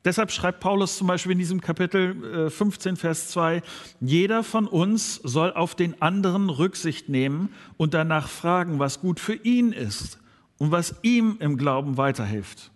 Deshalb 0.04 0.30
schreibt 0.30 0.60
Paulus 0.60 0.96
zum 0.96 1.08
Beispiel 1.08 1.32
in 1.32 1.38
diesem 1.38 1.60
Kapitel 1.60 2.48
15, 2.48 2.92
äh, 2.92 2.96
Vers 2.96 3.30
2, 3.30 3.62
jeder 4.00 4.44
von 4.44 4.68
uns 4.68 5.16
soll 5.16 5.52
auf 5.52 5.74
den 5.74 6.00
anderen 6.00 6.48
Rücksicht 6.48 7.08
nehmen 7.08 7.52
und 7.76 7.94
danach 7.94 8.28
fragen, 8.28 8.78
was 8.78 9.00
gut 9.00 9.18
für 9.18 9.34
ihn 9.34 9.72
ist 9.72 10.20
und 10.58 10.70
was 10.70 10.94
ihm 11.02 11.38
im 11.40 11.56
Glauben 11.56 11.96
weiterhilft. 11.96 12.70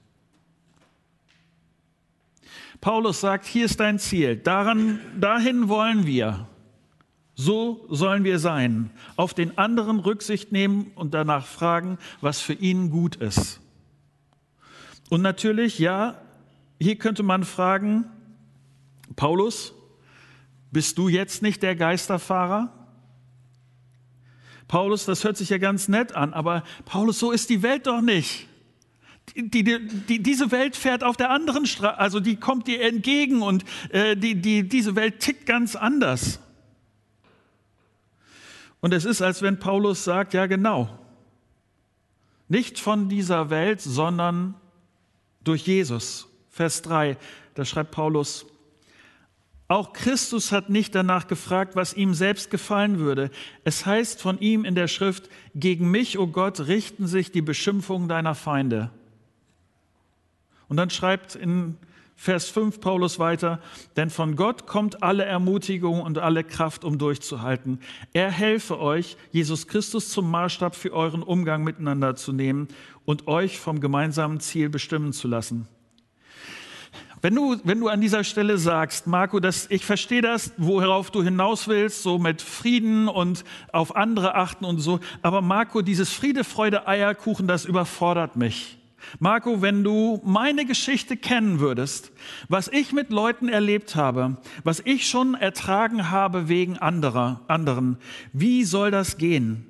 Paulus 2.82 3.20
sagt, 3.20 3.46
hier 3.46 3.64
ist 3.66 3.78
dein 3.78 4.00
Ziel, 4.00 4.36
daran, 4.36 4.98
dahin 5.18 5.68
wollen 5.68 6.04
wir. 6.04 6.48
So 7.36 7.86
sollen 7.88 8.24
wir 8.24 8.40
sein, 8.40 8.90
auf 9.14 9.34
den 9.34 9.56
anderen 9.56 10.00
Rücksicht 10.00 10.50
nehmen 10.50 10.90
und 10.96 11.14
danach 11.14 11.46
fragen, 11.46 11.96
was 12.20 12.40
für 12.40 12.54
ihn 12.54 12.90
gut 12.90 13.14
ist. 13.14 13.60
Und 15.10 15.22
natürlich, 15.22 15.78
ja, 15.78 16.20
hier 16.80 16.96
könnte 16.96 17.22
man 17.22 17.44
fragen, 17.44 18.04
Paulus, 19.14 19.74
bist 20.72 20.98
du 20.98 21.08
jetzt 21.08 21.40
nicht 21.40 21.62
der 21.62 21.76
Geisterfahrer? 21.76 22.72
Paulus, 24.66 25.04
das 25.04 25.22
hört 25.22 25.36
sich 25.36 25.50
ja 25.50 25.58
ganz 25.58 25.86
nett 25.86 26.16
an, 26.16 26.34
aber 26.34 26.64
Paulus, 26.84 27.20
so 27.20 27.30
ist 27.30 27.48
die 27.48 27.62
Welt 27.62 27.86
doch 27.86 28.00
nicht. 28.00 28.48
Die, 29.36 29.48
die, 29.48 29.86
die, 29.88 30.22
diese 30.22 30.50
Welt 30.50 30.76
fährt 30.76 31.04
auf 31.04 31.16
der 31.16 31.30
anderen 31.30 31.64
Straße, 31.64 31.98
also 31.98 32.20
die 32.20 32.36
kommt 32.36 32.66
dir 32.66 32.82
entgegen 32.82 33.40
und 33.40 33.64
äh, 33.90 34.16
die, 34.16 34.34
die, 34.34 34.68
diese 34.68 34.94
Welt 34.94 35.20
tickt 35.20 35.46
ganz 35.46 35.74
anders. 35.74 36.40
Und 38.80 38.92
es 38.92 39.04
ist, 39.04 39.22
als 39.22 39.40
wenn 39.42 39.58
Paulus 39.58 40.04
sagt, 40.04 40.34
ja 40.34 40.46
genau, 40.46 40.98
nicht 42.48 42.78
von 42.78 43.08
dieser 43.08 43.48
Welt, 43.48 43.80
sondern 43.80 44.54
durch 45.44 45.66
Jesus. 45.66 46.28
Vers 46.50 46.82
3, 46.82 47.16
da 47.54 47.64
schreibt 47.64 47.92
Paulus, 47.92 48.44
auch 49.68 49.94
Christus 49.94 50.52
hat 50.52 50.68
nicht 50.68 50.94
danach 50.94 51.28
gefragt, 51.28 51.76
was 51.76 51.94
ihm 51.94 52.12
selbst 52.12 52.50
gefallen 52.50 52.98
würde. 52.98 53.30
Es 53.64 53.86
heißt 53.86 54.20
von 54.20 54.38
ihm 54.38 54.66
in 54.66 54.74
der 54.74 54.86
Schrift, 54.86 55.30
gegen 55.54 55.90
mich, 55.90 56.18
o 56.18 56.24
oh 56.24 56.26
Gott, 56.26 56.60
richten 56.66 57.06
sich 57.06 57.32
die 57.32 57.40
Beschimpfungen 57.40 58.06
deiner 58.06 58.34
Feinde. 58.34 58.90
Und 60.72 60.78
dann 60.78 60.88
schreibt 60.88 61.34
in 61.34 61.76
Vers 62.16 62.48
5 62.48 62.80
Paulus 62.80 63.18
weiter, 63.18 63.60
denn 63.98 64.08
von 64.08 64.36
Gott 64.36 64.66
kommt 64.66 65.02
alle 65.02 65.22
Ermutigung 65.22 66.00
und 66.00 66.16
alle 66.16 66.44
Kraft, 66.44 66.82
um 66.82 66.96
durchzuhalten. 66.96 67.78
Er 68.14 68.30
helfe 68.30 68.80
euch, 68.80 69.18
Jesus 69.32 69.68
Christus 69.68 70.08
zum 70.08 70.30
Maßstab 70.30 70.74
für 70.74 70.94
euren 70.94 71.22
Umgang 71.22 71.62
miteinander 71.62 72.16
zu 72.16 72.32
nehmen 72.32 72.68
und 73.04 73.28
euch 73.28 73.60
vom 73.60 73.80
gemeinsamen 73.80 74.40
Ziel 74.40 74.70
bestimmen 74.70 75.12
zu 75.12 75.28
lassen. 75.28 75.68
Wenn 77.20 77.34
du, 77.34 77.60
wenn 77.64 77.78
du 77.78 77.88
an 77.88 78.00
dieser 78.00 78.24
Stelle 78.24 78.56
sagst, 78.56 79.06
Marco, 79.06 79.40
dass 79.40 79.66
ich 79.68 79.84
verstehe 79.84 80.22
das, 80.22 80.54
worauf 80.56 81.10
du 81.10 81.22
hinaus 81.22 81.68
willst, 81.68 82.02
so 82.02 82.18
mit 82.18 82.40
Frieden 82.40 83.08
und 83.08 83.44
auf 83.72 83.94
andere 83.94 84.36
achten 84.36 84.64
und 84.64 84.78
so, 84.78 85.00
aber 85.20 85.42
Marco, 85.42 85.82
dieses 85.82 86.14
Friede, 86.14 86.44
Freude, 86.44 86.88
Eierkuchen, 86.88 87.46
das 87.46 87.66
überfordert 87.66 88.36
mich. 88.36 88.78
Marco, 89.18 89.62
wenn 89.62 89.84
du 89.84 90.20
meine 90.24 90.64
Geschichte 90.64 91.16
kennen 91.16 91.60
würdest, 91.60 92.12
was 92.48 92.68
ich 92.68 92.92
mit 92.92 93.10
Leuten 93.10 93.48
erlebt 93.48 93.96
habe, 93.96 94.36
was 94.64 94.80
ich 94.84 95.08
schon 95.08 95.34
ertragen 95.34 96.10
habe 96.10 96.48
wegen 96.48 96.78
anderer, 96.78 97.40
anderen, 97.48 97.98
wie 98.32 98.64
soll 98.64 98.90
das 98.90 99.18
gehen? 99.18 99.66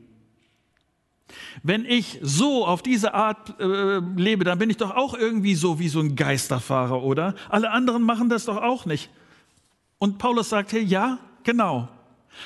Wenn 1.62 1.84
ich 1.84 2.18
so 2.22 2.66
auf 2.66 2.82
diese 2.82 3.14
Art 3.14 3.58
äh, 3.60 3.98
lebe, 4.16 4.44
dann 4.44 4.58
bin 4.58 4.70
ich 4.70 4.76
doch 4.76 4.90
auch 4.90 5.14
irgendwie 5.14 5.54
so 5.54 5.78
wie 5.78 5.88
so 5.88 6.00
ein 6.00 6.16
Geisterfahrer, 6.16 7.02
oder? 7.02 7.34
Alle 7.48 7.70
anderen 7.70 8.02
machen 8.02 8.28
das 8.28 8.44
doch 8.46 8.56
auch 8.58 8.86
nicht. 8.86 9.10
Und 9.98 10.18
Paulus 10.18 10.48
sagt 10.48 10.70
hier, 10.70 10.82
ja, 10.82 11.18
genau. 11.42 11.88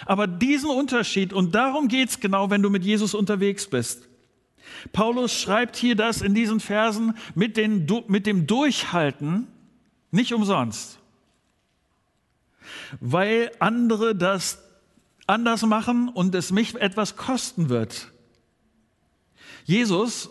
Aber 0.04 0.26
diesen 0.26 0.70
Unterschied, 0.70 1.32
und 1.32 1.54
darum 1.54 1.88
geht 1.88 2.10
es 2.10 2.20
genau, 2.20 2.50
wenn 2.50 2.62
du 2.62 2.70
mit 2.70 2.84
Jesus 2.84 3.14
unterwegs 3.14 3.66
bist. 3.66 4.05
Paulus 4.92 5.32
schreibt 5.32 5.76
hier 5.76 5.96
das 5.96 6.23
in 6.23 6.35
diesen 6.35 6.61
Versen 6.61 7.16
mit, 7.35 7.56
den, 7.56 7.87
mit 8.08 8.26
dem 8.26 8.46
Durchhalten 8.46 9.46
nicht 10.11 10.32
umsonst, 10.32 10.99
weil 13.00 13.50
andere 13.58 14.14
das 14.14 14.62
anders 15.26 15.62
machen 15.62 16.08
und 16.08 16.35
es 16.35 16.52
mich 16.52 16.75
etwas 16.76 17.16
kosten 17.16 17.68
wird. 17.68 18.12
Jesus, 19.64 20.30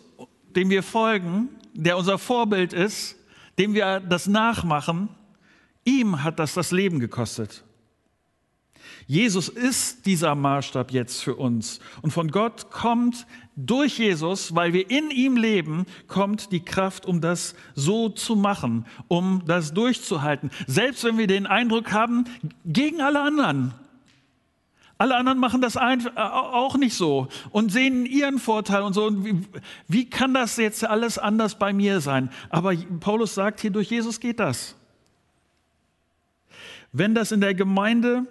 dem 0.56 0.70
wir 0.70 0.84
folgen, 0.84 1.50
der 1.74 1.98
unser 1.98 2.18
Vorbild 2.18 2.72
ist, 2.72 3.16
dem 3.58 3.74
wir 3.74 4.00
das 4.00 4.28
nachmachen, 4.28 5.10
ihm 5.84 6.24
hat 6.24 6.40
das 6.40 6.54
das 6.54 6.72
Leben 6.72 7.00
gekostet. 7.00 7.64
Jesus 9.08 9.50
ist 9.50 10.06
dieser 10.06 10.34
Maßstab 10.34 10.92
jetzt 10.92 11.22
für 11.22 11.36
uns. 11.36 11.80
Und 12.02 12.12
von 12.12 12.32
Gott 12.32 12.72
kommt 12.72 13.28
durch 13.56 14.00
Jesus, 14.00 14.54
weil 14.54 14.74
wir 14.74 14.90
in 14.90 15.10
ihm 15.12 15.38
leben, 15.38 15.86
kommt 16.08 16.52
die 16.52 16.60
Kraft, 16.60 17.06
um 17.06 17.22
das 17.22 17.56
so 17.74 18.10
zu 18.10 18.36
machen, 18.36 18.86
um 19.08 19.44
das 19.46 19.74
durchzuhalten. 19.74 20.52
Selbst 20.68 21.04
wenn 21.04 21.18
wir 21.18 21.28
den 21.28 21.48
Eindruck 21.48 21.92
haben, 21.94 22.26
gegen 22.66 23.02
alle 23.02 23.22
anderen. 23.22 23.74
Alle 24.98 25.18
anderen 25.18 25.40
machen 25.40 25.62
das 25.62 25.76
auch 25.76 26.78
nicht 26.78 26.96
so 26.96 27.28
und 27.52 27.72
sehen 27.72 28.06
ihren 28.06 28.40
Vorteil 28.40 28.82
und 28.82 28.94
so. 28.94 29.06
Und 29.06 29.26
wie, 29.26 29.42
wie 29.90 30.10
kann 30.10 30.34
das 30.34 30.56
jetzt 30.56 30.86
alles 30.86 31.18
anders 31.18 31.60
bei 31.60 31.74
mir 31.74 32.00
sein? 32.00 32.30
Aber 32.50 32.74
Paulus 33.02 33.36
sagt 33.36 33.60
hier, 33.60 33.72
durch 33.72 33.90
Jesus 33.90 34.22
geht 34.22 34.40
das. 34.40 34.76
Wenn 36.94 37.14
das 37.14 37.34
in 37.34 37.42
der 37.42 37.54
Gemeinde 37.54 38.26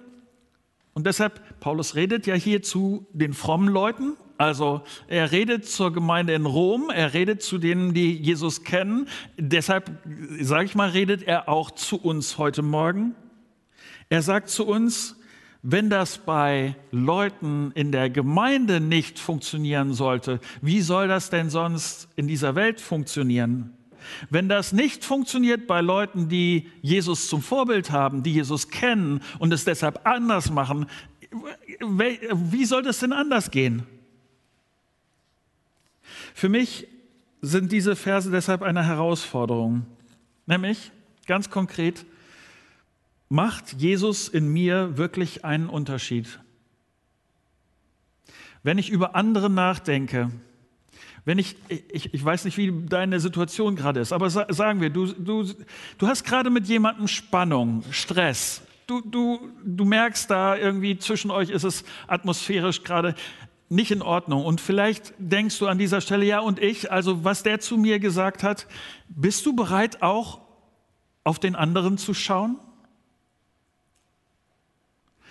und 0.94 1.06
deshalb, 1.06 1.60
Paulus 1.60 1.96
redet 1.96 2.26
ja 2.26 2.34
hier 2.34 2.62
zu 2.62 3.06
den 3.12 3.34
frommen 3.34 3.68
Leuten 3.68 4.16
Also 4.36 4.82
er 5.06 5.30
redet 5.30 5.66
zur 5.66 5.92
Gemeinde 5.92 6.34
in 6.34 6.46
Rom, 6.46 6.90
er 6.92 7.14
redet 7.14 7.42
zu 7.42 7.58
denen, 7.58 7.94
die 7.94 8.16
Jesus 8.16 8.64
kennen. 8.64 9.08
Deshalb, 9.38 9.92
sage 10.40 10.64
ich 10.64 10.74
mal, 10.74 10.90
redet 10.90 11.22
er 11.22 11.48
auch 11.48 11.70
zu 11.70 11.96
uns 11.96 12.36
heute 12.36 12.62
Morgen. 12.62 13.14
Er 14.08 14.22
sagt 14.22 14.48
zu 14.48 14.66
uns, 14.66 15.16
wenn 15.62 15.88
das 15.88 16.18
bei 16.18 16.76
Leuten 16.90 17.70
in 17.74 17.90
der 17.90 18.10
Gemeinde 18.10 18.80
nicht 18.80 19.18
funktionieren 19.18 19.94
sollte, 19.94 20.40
wie 20.60 20.82
soll 20.82 21.08
das 21.08 21.30
denn 21.30 21.48
sonst 21.48 22.08
in 22.16 22.26
dieser 22.26 22.54
Welt 22.54 22.80
funktionieren? 22.80 23.72
Wenn 24.28 24.50
das 24.50 24.72
nicht 24.72 25.04
funktioniert 25.04 25.66
bei 25.66 25.80
Leuten, 25.80 26.28
die 26.28 26.70
Jesus 26.82 27.28
zum 27.28 27.40
Vorbild 27.40 27.90
haben, 27.90 28.22
die 28.22 28.34
Jesus 28.34 28.68
kennen 28.68 29.22
und 29.38 29.52
es 29.52 29.64
deshalb 29.64 30.06
anders 30.06 30.50
machen, 30.50 30.86
wie 31.80 32.64
soll 32.66 32.82
das 32.82 32.98
denn 32.98 33.14
anders 33.14 33.50
gehen? 33.50 33.84
Für 36.34 36.48
mich 36.48 36.88
sind 37.40 37.70
diese 37.72 37.94
Verse 37.94 38.30
deshalb 38.30 38.60
eine 38.62 38.84
Herausforderung. 38.84 39.86
Nämlich, 40.46 40.90
ganz 41.26 41.48
konkret, 41.48 42.04
macht 43.28 43.72
Jesus 43.74 44.28
in 44.28 44.52
mir 44.52 44.98
wirklich 44.98 45.44
einen 45.44 45.68
Unterschied? 45.68 46.40
Wenn 48.64 48.78
ich 48.78 48.90
über 48.90 49.14
andere 49.14 49.48
nachdenke, 49.48 50.30
wenn 51.24 51.38
ich, 51.38 51.56
ich, 51.68 52.12
ich 52.12 52.24
weiß 52.24 52.44
nicht, 52.44 52.58
wie 52.58 52.72
deine 52.86 53.20
Situation 53.20 53.76
gerade 53.76 54.00
ist, 54.00 54.12
aber 54.12 54.28
sagen 54.28 54.80
wir, 54.80 54.90
du, 54.90 55.06
du, 55.06 55.44
du 55.98 56.06
hast 56.06 56.24
gerade 56.24 56.50
mit 56.50 56.66
jemandem 56.66 57.06
Spannung, 57.06 57.84
Stress. 57.90 58.62
Du, 58.86 59.00
du, 59.00 59.50
du 59.64 59.84
merkst 59.84 60.30
da 60.30 60.56
irgendwie 60.56 60.98
zwischen 60.98 61.30
euch 61.30 61.48
ist 61.48 61.64
es 61.64 61.84
atmosphärisch 62.06 62.82
gerade 62.82 63.14
nicht 63.74 63.90
in 63.90 64.02
Ordnung. 64.02 64.44
Und 64.44 64.60
vielleicht 64.60 65.12
denkst 65.18 65.58
du 65.58 65.66
an 65.66 65.78
dieser 65.78 66.00
Stelle, 66.00 66.24
ja, 66.24 66.40
und 66.40 66.60
ich, 66.60 66.90
also 66.90 67.24
was 67.24 67.42
der 67.42 67.60
zu 67.60 67.76
mir 67.76 67.98
gesagt 67.98 68.42
hat, 68.42 68.66
bist 69.08 69.44
du 69.44 69.54
bereit 69.54 70.02
auch 70.02 70.40
auf 71.24 71.38
den 71.38 71.56
anderen 71.56 71.98
zu 71.98 72.14
schauen? 72.14 72.58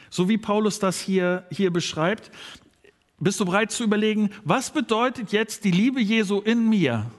So 0.10 0.30
wie 0.30 0.38
Paulus 0.38 0.80
das 0.80 1.00
hier, 1.00 1.48
hier 1.50 1.72
beschreibt, 1.72 2.32
bist 3.20 3.40
du 3.40 3.46
bereit 3.46 3.72
zu 3.72 3.84
überlegen, 3.84 4.30
was 4.44 4.72
bedeutet 4.72 5.32
jetzt 5.32 5.64
die 5.64 5.72
Liebe 5.72 6.02
Jesu 6.02 6.40
in 6.40 6.70
mir? 6.70 7.10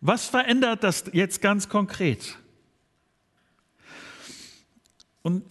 Was 0.00 0.26
verändert 0.26 0.84
das 0.84 1.04
jetzt 1.12 1.42
ganz 1.42 1.68
konkret? 1.68 2.38
Und 5.22 5.44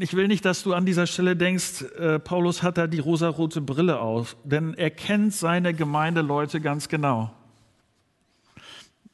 ich 0.00 0.14
will 0.14 0.28
nicht, 0.28 0.44
dass 0.44 0.62
du 0.62 0.72
an 0.72 0.86
dieser 0.86 1.06
Stelle 1.06 1.36
denkst, 1.36 1.82
äh, 1.98 2.18
Paulus 2.18 2.62
hat 2.62 2.78
da 2.78 2.86
die 2.86 3.00
rosarote 3.00 3.60
Brille 3.60 4.00
auf, 4.00 4.36
denn 4.44 4.74
er 4.74 4.90
kennt 4.90 5.34
seine 5.34 5.74
Gemeindeleute 5.74 6.60
ganz 6.60 6.88
genau. 6.88 7.34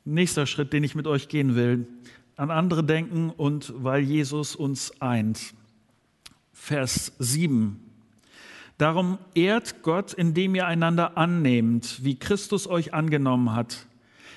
Nächster 0.04 0.46
Schritt, 0.46 0.72
den 0.72 0.84
ich 0.84 0.94
mit 0.94 1.06
euch 1.06 1.28
gehen 1.28 1.56
will, 1.56 1.88
an 2.36 2.50
andere 2.50 2.84
denken 2.84 3.30
und 3.30 3.72
weil 3.76 4.02
Jesus 4.02 4.54
uns 4.54 5.00
eint. 5.00 5.54
Vers 6.52 7.12
7. 7.18 7.80
Darum 8.78 9.18
ehrt 9.34 9.82
Gott, 9.82 10.12
indem 10.12 10.54
ihr 10.54 10.66
einander 10.66 11.16
annehmt, 11.16 12.04
wie 12.04 12.18
Christus 12.18 12.66
euch 12.66 12.94
angenommen 12.94 13.54
hat. 13.54 13.86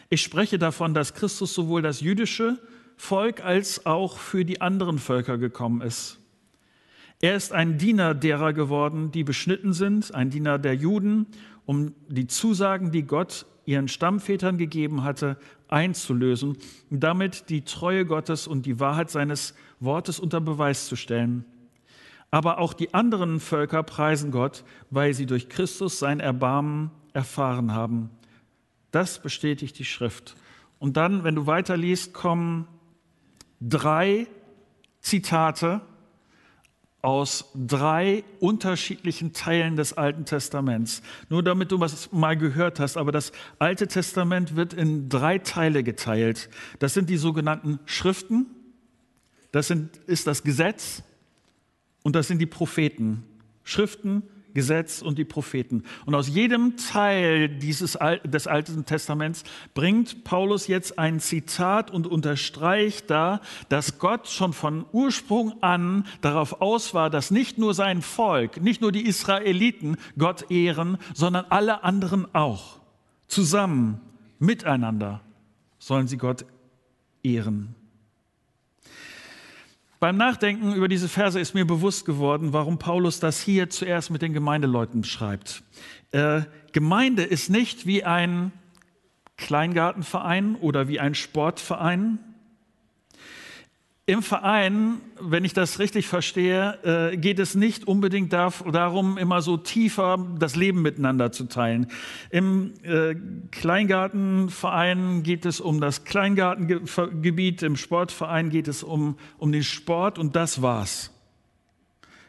Ich 0.09 0.21
spreche 0.21 0.57
davon, 0.57 0.93
dass 0.93 1.13
Christus 1.13 1.53
sowohl 1.53 1.81
das 1.81 2.01
jüdische 2.01 2.59
Volk 2.97 3.43
als 3.43 3.85
auch 3.85 4.17
für 4.17 4.43
die 4.43 4.59
anderen 4.59 4.97
Völker 4.99 5.37
gekommen 5.37 5.81
ist. 5.81 6.19
Er 7.21 7.35
ist 7.35 7.53
ein 7.53 7.77
Diener 7.77 8.13
derer 8.13 8.53
geworden, 8.53 9.11
die 9.11 9.23
beschnitten 9.23 9.73
sind, 9.73 10.13
ein 10.13 10.29
Diener 10.29 10.59
der 10.59 10.75
Juden, 10.75 11.27
um 11.65 11.93
die 12.07 12.27
Zusagen, 12.27 12.91
die 12.91 13.03
Gott 13.03 13.45
ihren 13.65 13.87
Stammvätern 13.87 14.57
gegeben 14.57 15.03
hatte, 15.03 15.37
einzulösen, 15.67 16.57
damit 16.89 17.49
die 17.49 17.63
Treue 17.63 18.05
Gottes 18.05 18.47
und 18.47 18.65
die 18.65 18.79
Wahrheit 18.79 19.09
seines 19.09 19.53
Wortes 19.79 20.19
unter 20.19 20.41
Beweis 20.41 20.87
zu 20.87 20.95
stellen. 20.95 21.45
Aber 22.31 22.59
auch 22.59 22.73
die 22.73 22.93
anderen 22.93 23.39
Völker 23.39 23.83
preisen 23.83 24.31
Gott, 24.31 24.63
weil 24.89 25.13
sie 25.13 25.25
durch 25.25 25.49
Christus 25.49 25.99
sein 25.99 26.19
Erbarmen 26.19 26.91
erfahren 27.13 27.73
haben. 27.73 28.09
Das 28.91 29.21
bestätigt 29.21 29.77
die 29.79 29.85
Schrift. 29.85 30.35
Und 30.79 30.97
dann, 30.97 31.23
wenn 31.23 31.35
du 31.35 31.47
weiterliest, 31.47 32.13
kommen 32.13 32.67
drei 33.59 34.27
Zitate 35.01 35.81
aus 37.01 37.51
drei 37.55 38.23
unterschiedlichen 38.39 39.31
Teilen 39.31 39.75
des 39.75 39.93
Alten 39.93 40.25
Testaments. 40.25 41.01
Nur 41.29 41.43
damit 41.43 41.71
du 41.71 41.79
was 41.79 42.11
mal 42.11 42.35
gehört 42.35 42.79
hast, 42.79 42.97
aber 42.97 43.11
das 43.11 43.31
Alte 43.59 43.87
Testament 43.87 44.55
wird 44.55 44.73
in 44.73 45.07
drei 45.07 45.37
Teile 45.37 45.83
geteilt. 45.83 46.49
Das 46.79 46.93
sind 46.93 47.09
die 47.09 47.17
sogenannten 47.17 47.79
Schriften, 47.85 48.47
das 49.51 49.67
sind, 49.67 49.95
ist 50.07 50.27
das 50.27 50.43
Gesetz, 50.43 51.03
und 52.03 52.15
das 52.15 52.27
sind 52.27 52.39
die 52.39 52.45
Propheten. 52.45 53.23
Schriften, 53.63 54.23
Gesetz 54.53 55.01
und 55.01 55.17
die 55.17 55.25
Propheten. 55.25 55.83
Und 56.05 56.15
aus 56.15 56.27
jedem 56.27 56.77
Teil 56.77 57.49
dieses, 57.49 57.97
des 58.23 58.47
Alten 58.47 58.85
Testaments 58.85 59.43
bringt 59.73 60.23
Paulus 60.23 60.67
jetzt 60.67 60.97
ein 60.97 61.19
Zitat 61.19 61.91
und 61.91 62.07
unterstreicht 62.07 63.09
da, 63.09 63.41
dass 63.69 63.99
Gott 63.99 64.27
schon 64.27 64.53
von 64.53 64.85
Ursprung 64.91 65.61
an 65.61 66.05
darauf 66.21 66.61
aus 66.61 66.93
war, 66.93 67.09
dass 67.09 67.31
nicht 67.31 67.57
nur 67.57 67.73
sein 67.73 68.01
Volk, 68.01 68.61
nicht 68.61 68.81
nur 68.81 68.91
die 68.91 69.05
Israeliten 69.05 69.97
Gott 70.17 70.49
ehren, 70.49 70.97
sondern 71.13 71.45
alle 71.49 71.83
anderen 71.83 72.33
auch. 72.33 72.79
Zusammen, 73.27 74.01
miteinander 74.39 75.21
sollen 75.79 76.07
sie 76.07 76.17
Gott 76.17 76.45
ehren. 77.23 77.75
Beim 79.99 80.15
Nachdenken 80.17 80.73
über 80.75 80.87
diese 80.87 81.09
Verse 81.09 81.39
ist 81.39 81.55
mir 81.55 81.65
bewusst 81.65 82.05
geworden, 82.05 82.53
warum 82.53 82.77
Paulus 82.77 83.19
das 83.19 83.41
hier 83.41 83.69
zuerst 83.69 84.11
mit 84.11 84.21
den 84.21 84.31
Gemeindeleuten 84.33 85.03
schreibt. 85.03 85.63
Äh, 86.11 86.41
Gemeinde 86.71 87.23
ist 87.23 87.49
nicht 87.49 87.87
wie 87.87 88.03
ein 88.03 88.51
Kleingartenverein 89.37 90.55
oder 90.55 90.87
wie 90.87 90.99
ein 90.99 91.15
Sportverein, 91.15 92.19
im 94.09 94.23
Verein, 94.23 95.01
wenn 95.19 95.43
ich 95.43 95.53
das 95.53 95.79
richtig 95.79 96.07
verstehe, 96.07 97.11
äh, 97.11 97.17
geht 97.17 97.39
es 97.39 97.55
nicht 97.55 97.89
unbedingt 97.89 98.31
darum, 98.31 99.17
immer 99.17 99.41
so 99.41 99.57
tiefer 99.57 100.17
das 100.39 100.55
Leben 100.55 100.81
miteinander 100.81 101.33
zu 101.33 101.43
teilen. 101.43 101.87
Im 102.29 102.73
äh, 102.83 103.15
Kleingartenverein 103.51 105.23
geht 105.23 105.45
es 105.45 105.59
um 105.59 105.81
das 105.81 106.05
Kleingartengebiet, 106.05 107.61
im 107.63 107.75
Sportverein 107.75 108.49
geht 108.49 108.69
es 108.69 108.81
um, 108.81 109.17
um 109.39 109.51
den 109.51 109.63
Sport 109.63 110.17
und 110.17 110.37
das 110.37 110.61
war's. 110.61 111.11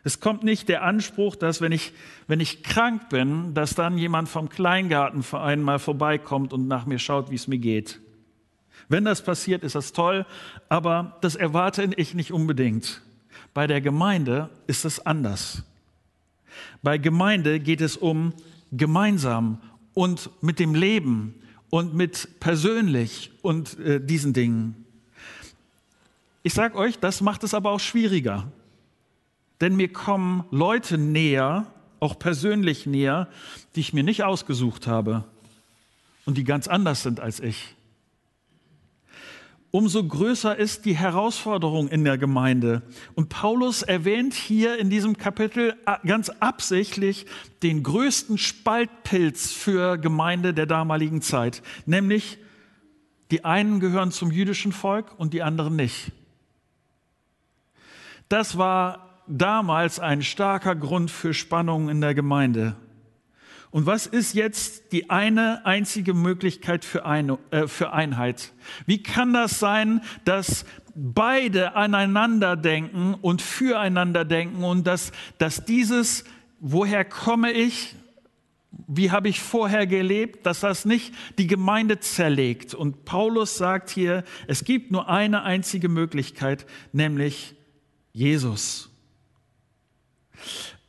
Es 0.03 0.19
kommt 0.19 0.43
nicht 0.43 0.69
der 0.69 0.83
Anspruch, 0.83 1.37
dass 1.37 1.61
wenn 1.61 1.71
ich, 1.71 1.93
wenn 2.27 2.41
ich 2.41 2.65
krank 2.65 3.09
bin, 3.09 3.55
dass 3.55 3.77
dann 3.77 3.99
jemand 3.99 4.29
vom 4.29 4.49
Kleingartenverein 4.49 5.63
mal 5.63 5.79
vorbeikommt 5.79 6.53
und 6.53 6.67
nach 6.67 6.87
mir 6.87 6.99
schaut, 6.99 7.31
wie 7.31 7.37
es 7.37 7.47
mir 7.47 7.59
geht. 7.59 8.01
Wenn 8.89 9.05
das 9.05 9.23
passiert, 9.23 9.65
ist 9.65 9.75
das 9.75 9.93
toll, 9.93 10.25
aber 10.69 11.17
das 11.21 11.35
erwarte 11.35 11.91
ich 11.97 12.15
nicht 12.15 12.33
unbedingt. 12.33 13.03
Bei 13.53 13.67
der 13.67 13.81
Gemeinde 13.81 14.49
ist 14.67 14.85
es 14.85 15.05
anders. 15.05 15.63
Bei 16.83 16.99
Gemeinde 16.99 17.61
geht 17.61 17.81
es 17.81 17.97
um 17.97 18.33
gemeinsam 18.73 19.61
und 19.95 20.31
mit 20.43 20.59
dem 20.59 20.75
Leben 20.75 21.35
und 21.71 21.95
mit 21.95 22.41
persönlich 22.41 23.31
und 23.43 23.79
äh, 23.79 24.01
diesen 24.01 24.33
Dingen. 24.33 24.87
Ich 26.43 26.55
sage 26.55 26.77
euch, 26.77 26.99
das 26.99 27.21
macht 27.21 27.45
es 27.45 27.53
aber 27.53 27.71
auch 27.71 27.81
schwieriger. 27.81 28.51
Denn 29.61 29.77
mir 29.77 29.93
kommen 29.93 30.45
Leute 30.51 30.97
näher, 30.97 31.67
auch 32.01 32.19
persönlich 32.19 32.87
näher, 32.87 33.29
die 33.75 33.81
ich 33.81 33.93
mir 33.93 34.05
nicht 34.05 34.23
ausgesucht 34.23 34.87
habe 34.87 35.25
und 36.25 36.39
die 36.39 36.45
ganz 36.45 36.69
anders 36.69 37.03
sind 37.03 37.21
als 37.21 37.41
ich 37.41 37.75
umso 39.71 40.03
größer 40.03 40.57
ist 40.57 40.85
die 40.85 40.97
Herausforderung 40.97 41.89
in 41.89 42.05
der 42.05 42.19
Gemeinde. 42.19 42.83
Und 43.15 43.29
Paulus 43.29 43.83
erwähnt 43.83 44.35
hier 44.35 44.79
in 44.79 44.91
diesem 44.91 45.19
Kapitel 45.19 45.75
ganz 46.07 46.31
absichtlich 46.41 47.27
den 47.63 47.83
größten 47.83 48.39
Spaltpilz 48.39 49.53
für 49.53 49.99
Gemeinde 49.99 50.55
der 50.55 50.67
damaligen 50.67 51.23
Zeit, 51.23 51.63
nämlich 51.87 52.39
die 53.31 53.45
einen 53.45 53.79
gehören 53.81 54.11
zum 54.11 54.31
jüdischen 54.31 54.73
Volk 54.73 55.19
und 55.19 55.35
die 55.35 55.43
anderen 55.43 55.77
nicht. 55.77 56.13
Das 58.29 58.57
war 58.57 59.23
damals 59.27 60.01
ein 60.01 60.23
starker 60.23 60.75
Grund 60.75 61.11
für 61.11 61.35
Spannungen 61.35 61.91
in 61.91 62.01
der 62.01 62.15
Gemeinde. 62.15 62.77
Und 63.71 63.87
was 63.87 64.07
ist 64.07 64.35
jetzt 64.35 64.93
die 64.93 65.11
eine 65.11 65.67
einzige 65.67 66.15
Möglichkeit 66.15 66.85
für, 66.85 67.05
eine, 67.05 67.39
äh, 67.51 67.67
für 67.67 67.93
Einheit? 67.93 68.53
Wie 68.87 69.03
kann 69.03 69.33
das 69.33 69.59
sein, 69.59 70.01
dass 70.25 70.65
beide 70.95 71.77
aneinander 71.77 72.57
denken 72.57 73.15
und 73.15 73.43
füreinander 73.43 74.25
denken 74.25 74.65
und 74.65 74.87
dass, 74.87 75.13
dass 75.37 75.65
dieses, 75.65 76.25
woher 76.61 77.05
komme 77.05 77.53
ich, 77.53 77.95
Wie 78.87 79.11
habe 79.11 79.29
ich 79.29 79.41
vorher 79.41 79.87
gelebt, 79.87 80.47
dass 80.47 80.61
das 80.61 80.85
nicht 80.85 81.15
die 81.37 81.47
Gemeinde 81.47 82.01
zerlegt? 82.01 82.75
Und 82.75 83.05
Paulus 83.05 83.57
sagt 83.57 83.91
hier, 83.91 84.25
es 84.47 84.65
gibt 84.65 84.91
nur 84.91 85.09
eine 85.09 85.43
einzige 85.43 85.89
Möglichkeit, 85.89 86.67
nämlich 86.93 87.55
Jesus. 88.13 88.91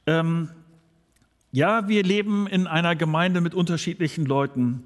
Ähm, 0.05 0.49
ja, 1.51 1.87
wir 1.87 2.03
leben 2.03 2.47
in 2.47 2.67
einer 2.67 2.95
Gemeinde 2.95 3.41
mit 3.41 3.53
unterschiedlichen 3.53 4.25
Leuten. 4.25 4.83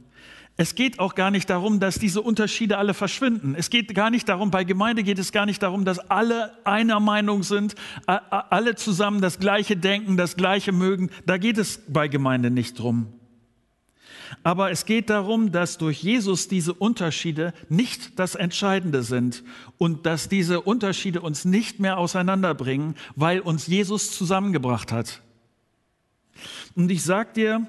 Es 0.56 0.76
geht 0.76 1.00
auch 1.00 1.16
gar 1.16 1.32
nicht 1.32 1.50
darum, 1.50 1.80
dass 1.80 1.96
diese 1.96 2.22
Unterschiede 2.22 2.78
alle 2.78 2.94
verschwinden. 2.94 3.56
Es 3.58 3.72
geht 3.72 3.96
gar 3.96 4.12
nicht 4.12 4.30
darum, 4.30 4.52
bei 4.52 4.64
Gemeinde 4.64 5.02
geht 5.02 5.18
es 5.18 5.32
gar 5.32 5.48
nicht 5.48 5.64
darum, 5.64 5.84
dass 5.84 5.98
alle 5.98 6.52
einer 6.64 7.00
Meinung 7.00 7.42
sind, 7.42 7.74
alle 8.06 8.76
zusammen 8.76 9.20
das 9.20 9.40
Gleiche 9.40 9.76
denken, 9.76 10.16
das 10.16 10.36
Gleiche 10.36 10.72
mögen. 10.72 11.10
Da 11.26 11.38
geht 11.38 11.58
es 11.58 11.82
bei 11.88 12.08
Gemeinde 12.08 12.52
nicht 12.52 12.78
drum. 12.78 13.08
Aber 14.44 14.70
es 14.70 14.86
geht 14.86 15.10
darum, 15.10 15.52
dass 15.52 15.80
durch 15.80 16.04
Jesus 16.04 16.48
diese 16.48 16.74
Unterschiede 16.74 17.54
nicht 17.70 18.20
das 18.20 18.36
Entscheidende 18.36 19.02
sind 19.02 19.44
und 19.78 20.06
dass 20.06 20.30
diese 20.30 20.62
Unterschiede 20.62 21.22
uns 21.22 21.46
nicht 21.46 21.80
mehr 21.80 21.98
auseinanderbringen, 21.98 22.96
weil 23.16 23.40
uns 23.40 23.66
Jesus 23.68 24.12
zusammengebracht 24.12 24.92
hat. 24.92 25.22
Und 26.76 26.92
ich 26.92 27.04
sage 27.04 27.34
dir, 27.34 27.68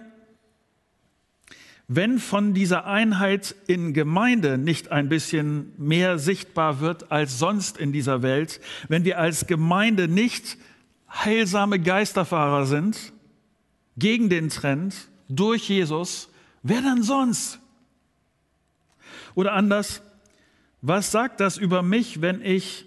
wenn 1.86 2.18
von 2.18 2.54
dieser 2.54 2.86
Einheit 2.86 3.54
in 3.66 3.92
Gemeinde 3.92 4.56
nicht 4.56 4.90
ein 4.90 5.08
bisschen 5.08 5.72
mehr 5.76 6.18
sichtbar 6.18 6.80
wird 6.80 7.12
als 7.12 7.38
sonst 7.38 7.76
in 7.76 7.92
dieser 7.92 8.22
Welt, 8.22 8.60
wenn 8.88 9.04
wir 9.04 9.18
als 9.18 9.46
Gemeinde 9.46 10.08
nicht 10.08 10.56
heilsame 11.10 11.78
Geisterfahrer 11.78 12.66
sind, 12.66 13.12
gegen 13.96 14.28
den 14.28 14.48
Trend, 14.48 15.08
durch 15.28 15.68
Jesus, 15.68 16.28
wer 16.62 16.82
dann 16.82 17.02
sonst? 17.02 17.60
Oder 19.34 19.52
anders, 19.52 20.02
was 20.80 21.10
sagt 21.10 21.40
das 21.40 21.56
über 21.56 21.82
mich, 21.82 22.20
wenn 22.20 22.40
ich, 22.42 22.86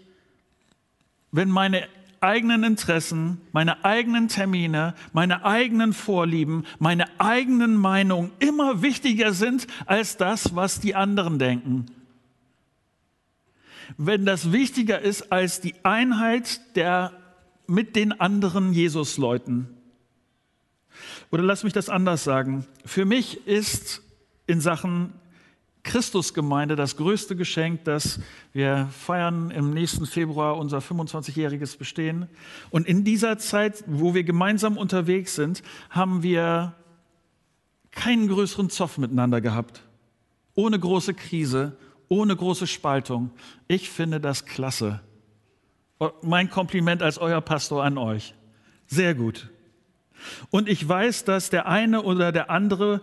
wenn 1.32 1.50
meine 1.50 1.88
eigenen 2.28 2.64
Interessen, 2.66 3.40
meine 3.54 3.86
eigenen 3.86 4.28
Termine, 4.28 4.94
meine 5.14 5.46
eigenen 5.46 5.94
Vorlieben, 5.94 6.66
meine 6.78 7.06
eigenen 7.20 7.76
Meinungen 7.76 8.32
immer 8.40 8.82
wichtiger 8.82 9.34
sind 9.34 9.66
als 9.86 10.18
das, 10.18 10.54
was 10.56 10.82
die 10.82 10.94
anderen 10.94 11.40
denken. 11.40 11.86
Wenn 13.98 14.26
das 14.26 14.52
wichtiger 14.52 15.00
ist 15.00 15.32
als 15.32 15.62
die 15.62 15.74
Einheit 15.84 16.76
der 16.76 17.14
mit 17.68 17.96
den 17.96 18.20
anderen 18.20 18.74
Jesus-Leuten. 18.74 19.70
Oder 21.32 21.44
lass 21.44 21.64
mich 21.64 21.74
das 21.74 21.90
anders 21.90 22.24
sagen. 22.24 22.66
Für 22.86 23.06
mich 23.06 23.48
ist 23.48 24.02
in 24.46 24.62
Sachen 24.62 25.14
Christusgemeinde 25.88 26.76
das 26.76 26.98
größte 26.98 27.36
Geschenk, 27.36 27.86
das 27.86 28.20
wir 28.52 28.90
feiern 28.92 29.52
im 29.52 29.74
nächsten 29.74 30.06
Februar 30.06 30.58
unser 30.58 30.80
25-jähriges 30.80 31.78
Bestehen. 31.78 32.28
Und 32.70 32.86
in 32.88 33.06
dieser 33.06 33.38
Zeit, 33.38 33.86
wo 33.88 34.14
wir 34.14 34.24
gemeinsam 34.24 34.78
unterwegs 34.78 35.36
sind, 35.36 35.64
haben 35.90 36.24
wir 36.24 36.76
keinen 37.92 38.28
größeren 38.28 38.70
Zoff 38.70 38.98
miteinander 38.98 39.40
gehabt. 39.40 39.82
Ohne 40.56 40.78
große 40.78 41.14
Krise, 41.14 41.78
ohne 42.10 42.36
große 42.36 42.68
Spaltung. 42.68 43.32
Ich 43.70 43.90
finde 43.90 44.20
das 44.20 44.46
klasse. 44.46 45.00
Mein 46.22 46.50
Kompliment 46.50 47.02
als 47.02 47.18
euer 47.18 47.40
Pastor 47.40 47.84
an 47.84 47.98
euch. 47.98 48.36
Sehr 48.88 49.16
gut. 49.16 49.50
Und 50.50 50.68
ich 50.68 50.88
weiß, 50.88 51.24
dass 51.24 51.50
der 51.50 51.68
eine 51.68 52.02
oder 52.02 52.32
der 52.32 52.50
andere 52.50 53.02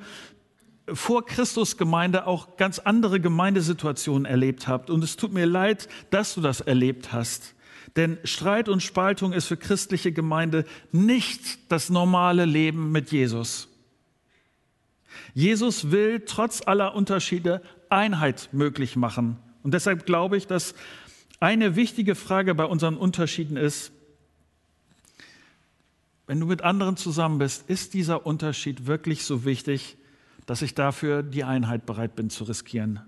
vor 0.92 1.24
Christus 1.24 1.76
Gemeinde 1.76 2.26
auch 2.26 2.56
ganz 2.56 2.78
andere 2.78 3.20
Gemeindesituationen 3.20 4.26
erlebt 4.26 4.68
habt. 4.68 4.90
Und 4.90 5.02
es 5.02 5.16
tut 5.16 5.32
mir 5.32 5.46
leid, 5.46 5.88
dass 6.10 6.34
du 6.34 6.40
das 6.40 6.60
erlebt 6.60 7.12
hast. 7.12 7.54
Denn 7.96 8.18
Streit 8.24 8.68
und 8.68 8.82
Spaltung 8.82 9.32
ist 9.32 9.46
für 9.46 9.56
christliche 9.56 10.12
Gemeinde 10.12 10.64
nicht 10.92 11.70
das 11.70 11.90
normale 11.90 12.44
Leben 12.44 12.92
mit 12.92 13.12
Jesus. 13.12 13.68
Jesus 15.32 15.90
will 15.90 16.22
trotz 16.26 16.66
aller 16.66 16.94
Unterschiede 16.94 17.62
Einheit 17.88 18.48
möglich 18.52 18.96
machen. 18.96 19.38
Und 19.62 19.74
deshalb 19.74 20.06
glaube 20.06 20.36
ich, 20.36 20.46
dass 20.46 20.74
eine 21.40 21.76
wichtige 21.76 22.14
Frage 22.14 22.54
bei 22.54 22.64
unseren 22.64 22.96
Unterschieden 22.96 23.56
ist, 23.56 23.92
wenn 26.26 26.40
du 26.40 26.46
mit 26.46 26.62
anderen 26.62 26.96
zusammen 26.96 27.38
bist, 27.38 27.68
ist 27.68 27.94
dieser 27.94 28.26
Unterschied 28.26 28.86
wirklich 28.86 29.24
so 29.24 29.44
wichtig, 29.44 29.96
dass 30.46 30.62
ich 30.62 30.74
dafür 30.74 31.22
die 31.22 31.44
Einheit 31.44 31.86
bereit 31.86 32.16
bin 32.16 32.30
zu 32.30 32.44
riskieren? 32.44 33.00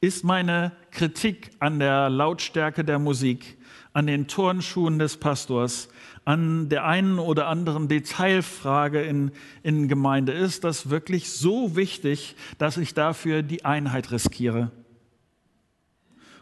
Ist 0.00 0.24
meine 0.24 0.72
Kritik 0.90 1.50
an 1.58 1.78
der 1.78 2.10
Lautstärke 2.10 2.84
der 2.84 2.98
Musik, 2.98 3.56
an 3.92 4.06
den 4.06 4.28
Turnschuhen 4.28 4.98
des 4.98 5.16
Pastors, 5.16 5.88
an 6.26 6.68
der 6.68 6.84
einen 6.84 7.18
oder 7.18 7.46
anderen 7.46 7.88
Detailfrage 7.88 9.00
in, 9.02 9.30
in 9.62 9.88
Gemeinde, 9.88 10.32
ist 10.32 10.64
das 10.64 10.90
wirklich 10.90 11.30
so 11.30 11.76
wichtig, 11.76 12.36
dass 12.58 12.76
ich 12.76 12.94
dafür 12.94 13.42
die 13.42 13.64
Einheit 13.64 14.10
riskiere? 14.10 14.70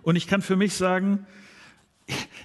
Und 0.02 0.16
ich 0.16 0.26
kann 0.26 0.42
für 0.42 0.56
mich 0.56 0.74
sagen, 0.74 1.26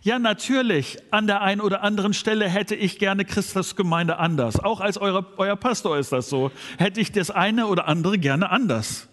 ja, 0.01 0.17
natürlich, 0.17 0.97
an 1.11 1.27
der 1.27 1.41
einen 1.41 1.61
oder 1.61 1.83
anderen 1.83 2.13
Stelle 2.13 2.47
hätte 2.47 2.75
ich 2.75 2.99
gerne 2.99 3.25
Christusgemeinde 3.25 4.17
anders. 4.17 4.59
Auch 4.59 4.79
als 4.79 4.97
eure, 4.97 5.25
euer 5.37 5.55
Pastor 5.55 5.97
ist 5.97 6.11
das 6.11 6.29
so. 6.29 6.51
Hätte 6.77 7.01
ich 7.01 7.11
das 7.11 7.31
eine 7.31 7.67
oder 7.67 7.87
andere 7.87 8.17
gerne 8.17 8.49
anders. 8.49 9.07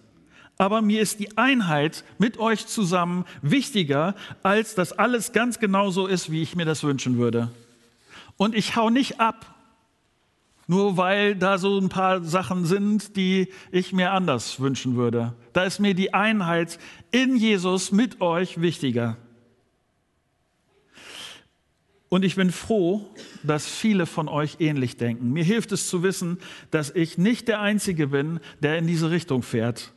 Aber 0.59 0.81
mir 0.81 1.03
ist 1.03 1.21
die 1.21 1.37
Einheit 1.37 2.05
mit 2.19 2.39
euch 2.39 2.67
zusammen 2.67 3.25
wichtiger, 3.43 4.15
als 4.43 4.75
dass 4.75 4.93
alles 4.93 5.33
ganz 5.33 5.59
genau 5.59 5.91
so 5.91 6.07
ist, 6.07 6.31
wie 6.31 6.43
ich 6.43 6.57
mir 6.57 6.65
das 6.65 6.83
wünschen 6.83 7.19
würde. 7.19 7.51
Und 8.37 8.55
ich 8.55 8.77
hau 8.77 8.89
nicht 8.89 9.21
ab, 9.21 9.55
nur 10.67 10.97
weil 10.97 11.37
da 11.37 11.59
so 11.59 11.79
ein 11.79 11.89
paar 11.89 12.23
Sachen 12.23 12.65
sind, 12.65 13.17
die 13.17 13.53
ich 13.71 13.93
mir 13.93 14.13
anders 14.13 14.61
wünschen 14.61 14.97
würde. 14.97 15.35
Da 15.53 15.65
ist 15.65 15.79
mir 15.79 15.95
die 15.95 16.15
Einheit 16.15 16.79
in 17.11 17.37
Jesus 17.37 17.93
mit 17.93 18.21
euch 18.21 18.61
wichtiger. 18.61 19.17
Und 22.17 22.25
ich 22.25 22.37
bin 22.37 22.51
froh, 22.51 23.05
dass 23.43 23.69
viele 23.69 24.07
von 24.07 24.27
euch 24.27 24.57
ähnlich 24.59 24.97
denken. 24.97 25.35
Mir 25.35 25.45
hilft 25.45 25.71
es 25.73 25.87
zu 25.87 26.03
wissen, 26.03 26.39
dass 26.71 26.89
ich 26.89 27.19
nicht 27.19 27.47
der 27.47 27.61
Einzige 27.61 28.07
bin, 28.07 28.41
der 28.63 28.79
in 28.79 28.87
diese 28.87 29.11
Richtung 29.11 29.43
fährt. 29.43 29.93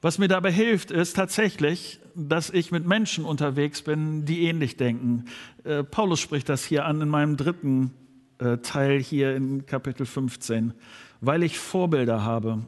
Was 0.00 0.16
mir 0.16 0.28
dabei 0.28 0.50
hilft, 0.50 0.90
ist 0.90 1.14
tatsächlich, 1.14 2.00
dass 2.14 2.48
ich 2.48 2.72
mit 2.72 2.86
Menschen 2.86 3.26
unterwegs 3.26 3.82
bin, 3.82 4.24
die 4.24 4.44
ähnlich 4.44 4.78
denken. 4.78 5.26
Äh, 5.64 5.84
Paulus 5.84 6.20
spricht 6.20 6.48
das 6.48 6.64
hier 6.64 6.86
an 6.86 7.02
in 7.02 7.10
meinem 7.10 7.36
dritten 7.36 7.92
äh, 8.38 8.56
Teil 8.56 8.98
hier 8.98 9.36
in 9.36 9.66
Kapitel 9.66 10.06
15, 10.06 10.72
weil 11.20 11.42
ich 11.42 11.58
Vorbilder 11.58 12.24
habe. 12.24 12.64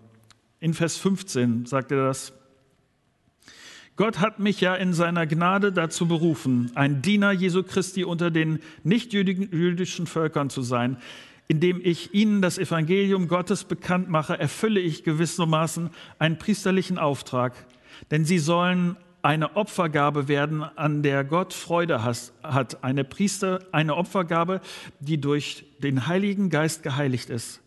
In 0.60 0.74
Vers 0.74 0.98
15 0.98 1.64
sagt 1.64 1.90
er 1.90 2.04
das. 2.04 2.34
Gott 3.98 4.20
hat 4.20 4.38
mich 4.38 4.60
ja 4.60 4.76
in 4.76 4.92
seiner 4.92 5.26
Gnade 5.26 5.72
dazu 5.72 6.06
berufen, 6.06 6.70
ein 6.76 7.02
Diener 7.02 7.32
Jesu 7.32 7.64
Christi 7.64 8.04
unter 8.04 8.30
den 8.30 8.60
nichtjüdischen 8.84 10.06
Völkern 10.06 10.50
zu 10.50 10.62
sein. 10.62 10.98
Indem 11.48 11.80
ich 11.82 12.14
ihnen 12.14 12.40
das 12.40 12.58
Evangelium 12.58 13.26
Gottes 13.26 13.64
bekannt 13.64 14.08
mache, 14.08 14.38
erfülle 14.38 14.78
ich 14.78 15.02
gewissermaßen 15.02 15.90
einen 16.20 16.38
priesterlichen 16.38 16.96
Auftrag. 16.96 17.54
Denn 18.12 18.24
sie 18.24 18.38
sollen 18.38 18.96
eine 19.22 19.56
Opfergabe 19.56 20.28
werden, 20.28 20.62
an 20.62 21.02
der 21.02 21.24
Gott 21.24 21.52
Freude 21.52 22.04
hat. 22.04 22.84
Eine 22.84 23.02
Priester, 23.02 23.64
eine 23.72 23.96
Opfergabe, 23.96 24.60
die 25.00 25.20
durch 25.20 25.64
den 25.80 26.06
Heiligen 26.06 26.50
Geist 26.50 26.84
geheiligt 26.84 27.30
ist. 27.30 27.62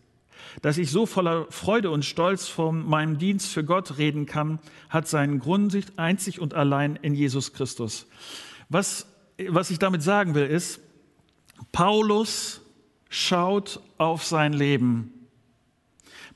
Dass 0.60 0.78
ich 0.78 0.90
so 0.90 1.06
voller 1.06 1.46
Freude 1.50 1.90
und 1.90 2.04
Stolz 2.04 2.48
von 2.48 2.86
meinem 2.86 3.18
Dienst 3.18 3.52
für 3.52 3.64
Gott 3.64 3.98
reden 3.98 4.26
kann, 4.26 4.58
hat 4.88 5.08
seinen 5.08 5.38
Grund 5.38 5.76
einzig 5.96 6.40
und 6.40 6.54
allein 6.54 6.96
in 6.96 7.14
Jesus 7.14 7.52
Christus. 7.52 8.06
Was, 8.68 9.06
was 9.48 9.70
ich 9.70 9.78
damit 9.78 10.02
sagen 10.02 10.34
will, 10.34 10.46
ist, 10.46 10.80
Paulus 11.70 12.60
schaut 13.08 13.80
auf 13.98 14.24
sein 14.24 14.52
Leben. 14.52 15.12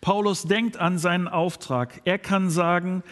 Paulus 0.01 0.45
denkt 0.45 0.77
an 0.77 0.99
seinen 0.99 1.27
Auftrag. 1.27 2.03
Er 2.05 2.19
kann 2.19 2.51
sagen, 2.51 3.03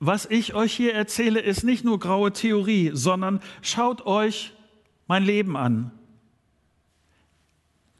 was 0.00 0.26
ich 0.26 0.54
euch 0.54 0.74
hier 0.74 0.94
erzähle, 0.94 1.40
ist 1.40 1.64
nicht 1.64 1.84
nur 1.84 1.98
graue 1.98 2.32
Theorie, 2.32 2.90
sondern 2.92 3.40
schaut 3.62 4.04
euch 4.06 4.52
mein 5.06 5.24
Leben 5.24 5.56
an. 5.56 5.92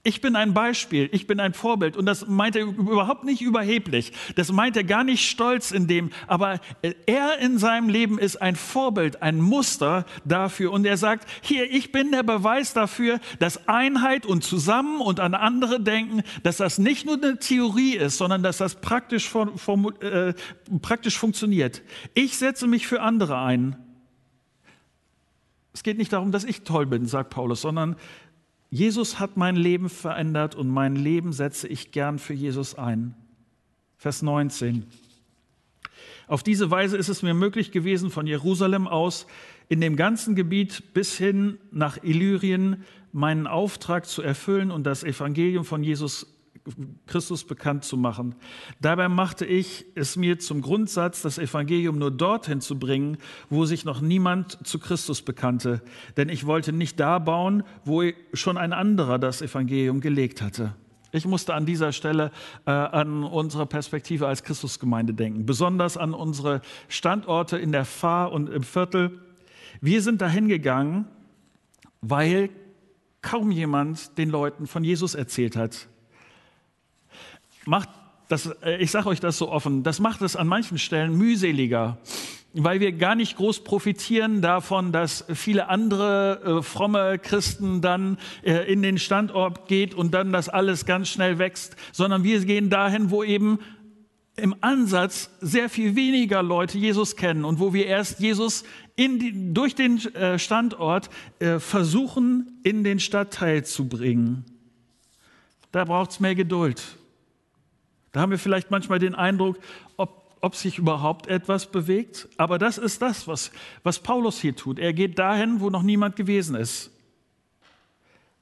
Ich 0.07 0.21
bin 0.21 0.37
ein 0.37 0.53
Beispiel, 0.53 1.09
ich 1.13 1.27
bin 1.27 1.41
ein 1.41 1.55
Vorbild. 1.55 1.97
Und 1.97 2.05
das 2.05 2.27
meint 2.27 2.57
er 2.57 2.65
überhaupt 2.65 3.25
nicht 3.25 3.41
überheblich. 3.41 4.13
Das 4.37 4.53
meint 4.53 4.77
er 4.77 4.85
gar 4.85 5.03
nicht 5.03 5.27
stolz 5.27 5.71
in 5.71 5.87
dem. 5.87 6.11
Aber 6.27 6.61
er 7.07 7.39
in 7.39 7.57
seinem 7.57 7.89
Leben 7.89 8.19
ist 8.19 8.37
ein 8.37 8.55
Vorbild, 8.55 9.23
ein 9.23 9.41
Muster 9.41 10.05
dafür. 10.27 10.73
Und 10.73 10.85
er 10.85 10.99
sagt, 10.99 11.27
hier, 11.41 11.73
ich 11.73 11.91
bin 11.91 12.11
der 12.11 12.23
Beweis 12.23 12.75
dafür, 12.75 13.19
dass 13.39 13.67
Einheit 13.67 14.27
und 14.27 14.45
Zusammen 14.45 15.01
und 15.01 15.21
an 15.21 15.33
andere 15.33 15.81
denken, 15.81 16.23
dass 16.43 16.59
das 16.59 16.77
nicht 16.77 17.07
nur 17.07 17.15
eine 17.15 17.39
Theorie 17.39 17.97
ist, 17.97 18.19
sondern 18.19 18.43
dass 18.43 18.59
das 18.59 18.83
praktisch, 18.83 19.35
äh, 19.35 20.35
praktisch 20.83 21.17
funktioniert. 21.17 21.81
Ich 22.13 22.37
setze 22.37 22.67
mich 22.67 22.87
für 22.87 23.01
andere 23.01 23.39
ein. 23.39 23.77
Es 25.73 25.83
geht 25.83 25.97
nicht 25.97 26.13
darum, 26.13 26.31
dass 26.31 26.45
ich 26.45 26.61
toll 26.61 26.85
bin, 26.85 27.07
sagt 27.07 27.31
Paulus, 27.31 27.63
sondern 27.63 27.97
Jesus 28.71 29.21
hat 29.21 29.37
mein 29.37 29.57
Leben 29.57 29.89
verändert 29.89 30.55
und 30.55 30.69
mein 30.69 30.97
Leben 30.97 31.33
setze 31.33 31.69
ich 31.69 31.93
gern 31.93 32.19
für 32.19 32.35
Jesus 32.35 32.75
ein. 32.75 33.15
Vers 33.97 34.23
19. 34.23 34.85
Auf 36.27 36.43
diese 36.43 36.71
Weise 36.71 36.97
ist 36.97 37.09
es 37.09 37.23
mir 37.23 37.35
möglich 37.35 37.71
gewesen, 37.71 38.11
von 38.11 38.27
Jerusalem 38.27 38.89
aus 38.89 39.27
in 39.69 39.81
dem 39.81 39.97
ganzen 39.97 40.35
Gebiet 40.35 40.95
bis 40.95 41.17
hin 41.17 41.59
nach 41.71 42.03
Illyrien 42.03 42.85
meinen 43.13 43.47
Auftrag 43.47 44.07
zu 44.07 44.23
erfüllen 44.23 44.71
und 44.71 44.85
das 44.85 45.05
Evangelium 45.05 45.65
von 45.65 45.85
Jesus 45.85 46.34
Christus 47.07 47.45
bekannt 47.45 47.85
zu 47.85 47.97
machen. 47.97 48.35
Dabei 48.81 49.09
machte 49.09 49.45
ich 49.45 49.85
es 49.95 50.17
mir 50.17 50.39
zum 50.39 50.63
Grundsatz, 50.63 51.21
das 51.21 51.39
Evangelium 51.39 51.99
nur 51.99 52.11
dorthin 52.11 52.61
zu 52.61 52.79
bringen, 52.79 53.19
wo 53.51 53.67
sich 53.67 53.85
noch 53.85 54.01
niemand 54.01 54.67
zu 54.67 54.79
Christus 54.79 55.23
bekannte. 55.23 55.83
Denn 56.17 56.31
ich 56.31 56.47
wollte 56.47 56.73
nicht 56.73 56.99
da 56.99 57.19
bauen, 57.19 57.65
wo 57.85 58.03
schon 58.33 58.57
ein 58.57 58.73
anderer 58.73 59.19
das 59.19 59.43
Evangelium 59.43 60.01
gelegt 60.01 60.41
hatte. 60.41 60.75
Ich 61.13 61.27
musste 61.27 61.55
an 61.55 61.67
dieser 61.67 61.93
Stelle 61.93 62.33
äh, 62.67 62.71
an 62.71 63.23
unsere 63.23 63.67
Perspektive 63.67 64.27
als 64.27 64.43
Christusgemeinde 64.43 65.15
denken, 65.15 65.47
besonders 65.47 65.97
an 65.97 66.13
unsere 66.13 66.61
Standorte 66.89 67.57
in 67.59 67.73
der 67.73 67.85
Fahr 67.85 68.33
und 68.33 68.49
im 68.49 68.63
Viertel. 68.63 69.21
Wir 69.81 70.03
sind 70.03 70.23
dahin 70.23 70.49
gegangen, 70.49 71.05
weil 72.01 72.49
kaum 73.23 73.51
jemand 73.51 74.19
den 74.19 74.31
Leuten 74.31 74.67
von 74.67 74.83
Jesus 74.83 75.15
erzählt 75.15 75.57
hat 75.57 75.89
macht 77.67 77.89
das, 78.29 78.47
äh, 78.63 78.77
ich 78.79 78.91
sage 78.91 79.09
euch 79.09 79.21
das 79.21 79.39
so 79.39 79.51
offen, 79.51 79.83
das 79.83 80.01
macht 80.01 80.23
es 80.23 80.37
an 80.37 80.47
manchen 80.47 80.79
Stellen 80.79 81.17
mühseliger, 81.17 81.99
weil 82.55 82.81
wir 82.81 82.93
gar 82.93 83.15
nicht 83.15 83.37
groß 83.37 83.65
profitieren 83.65 84.41
davon, 84.41 84.93
dass 84.93 85.25
viele 85.35 85.69
andere 85.69 86.59
äh, 86.59 86.63
fromme 86.63 87.19
Christen 87.19 87.81
dann 87.81 88.19
äh, 88.43 88.71
in 88.73 88.83
den 88.83 88.99
Standort 88.99 89.69
geht 89.69 89.95
und 89.95 90.15
dann 90.15 90.33
das 90.33 90.49
alles 90.49 90.87
ganz 90.87 91.09
schnell 91.09 91.39
wächst, 91.39 91.77
sondern 91.93 92.25
wir 92.25 92.41
gehen 92.45 92.71
dahin, 92.71 93.11
wo 93.11 93.23
eben 93.23 93.59
im 94.37 94.55
Ansatz 94.63 95.31
sehr 95.41 95.69
viel 95.69 95.95
weniger 95.95 96.43
Leute 96.43 96.77
Jesus 96.77 97.15
kennen 97.15 97.45
und 97.45 97.61
wo 97.61 97.73
wir 97.73 97.87
erst 97.87 98.19
Jesus 98.19 98.65
die, 98.99 99.53
durch 99.53 99.75
den 99.75 99.99
äh, 100.15 100.39
Standort 100.39 101.09
äh, 101.39 101.61
versuchen, 101.61 102.61
in 102.65 102.83
den 102.83 102.99
Stadtteil 102.99 103.65
zu 103.65 103.89
bringen. 103.89 104.45
Da 105.71 105.85
braucht 105.85 106.13
es 106.13 106.21
mehr 106.21 106.35
Geduld. 106.35 106.83
Da 108.15 108.21
haben 108.21 108.31
wir 108.31 108.39
vielleicht 108.39 108.71
manchmal 108.71 109.01
den 109.01 109.17
Eindruck, 109.17 109.59
ob, 109.97 110.39
ob 110.41 110.55
sich 110.55 110.79
überhaupt 110.79 111.27
etwas 111.27 111.67
bewegt. 111.67 112.29
Aber 112.37 112.61
das 112.61 112.79
ist 112.79 113.03
das, 113.03 113.27
was, 113.27 113.51
was 113.83 113.99
Paulus 113.99 114.41
hier 114.41 114.55
tut. 114.55 114.79
Er 114.79 114.93
geht 114.93 115.19
dahin, 115.19 115.61
wo 115.61 115.69
noch 115.69 115.83
niemand 115.83 116.15
gewesen 116.15 116.55
ist. 116.55 116.93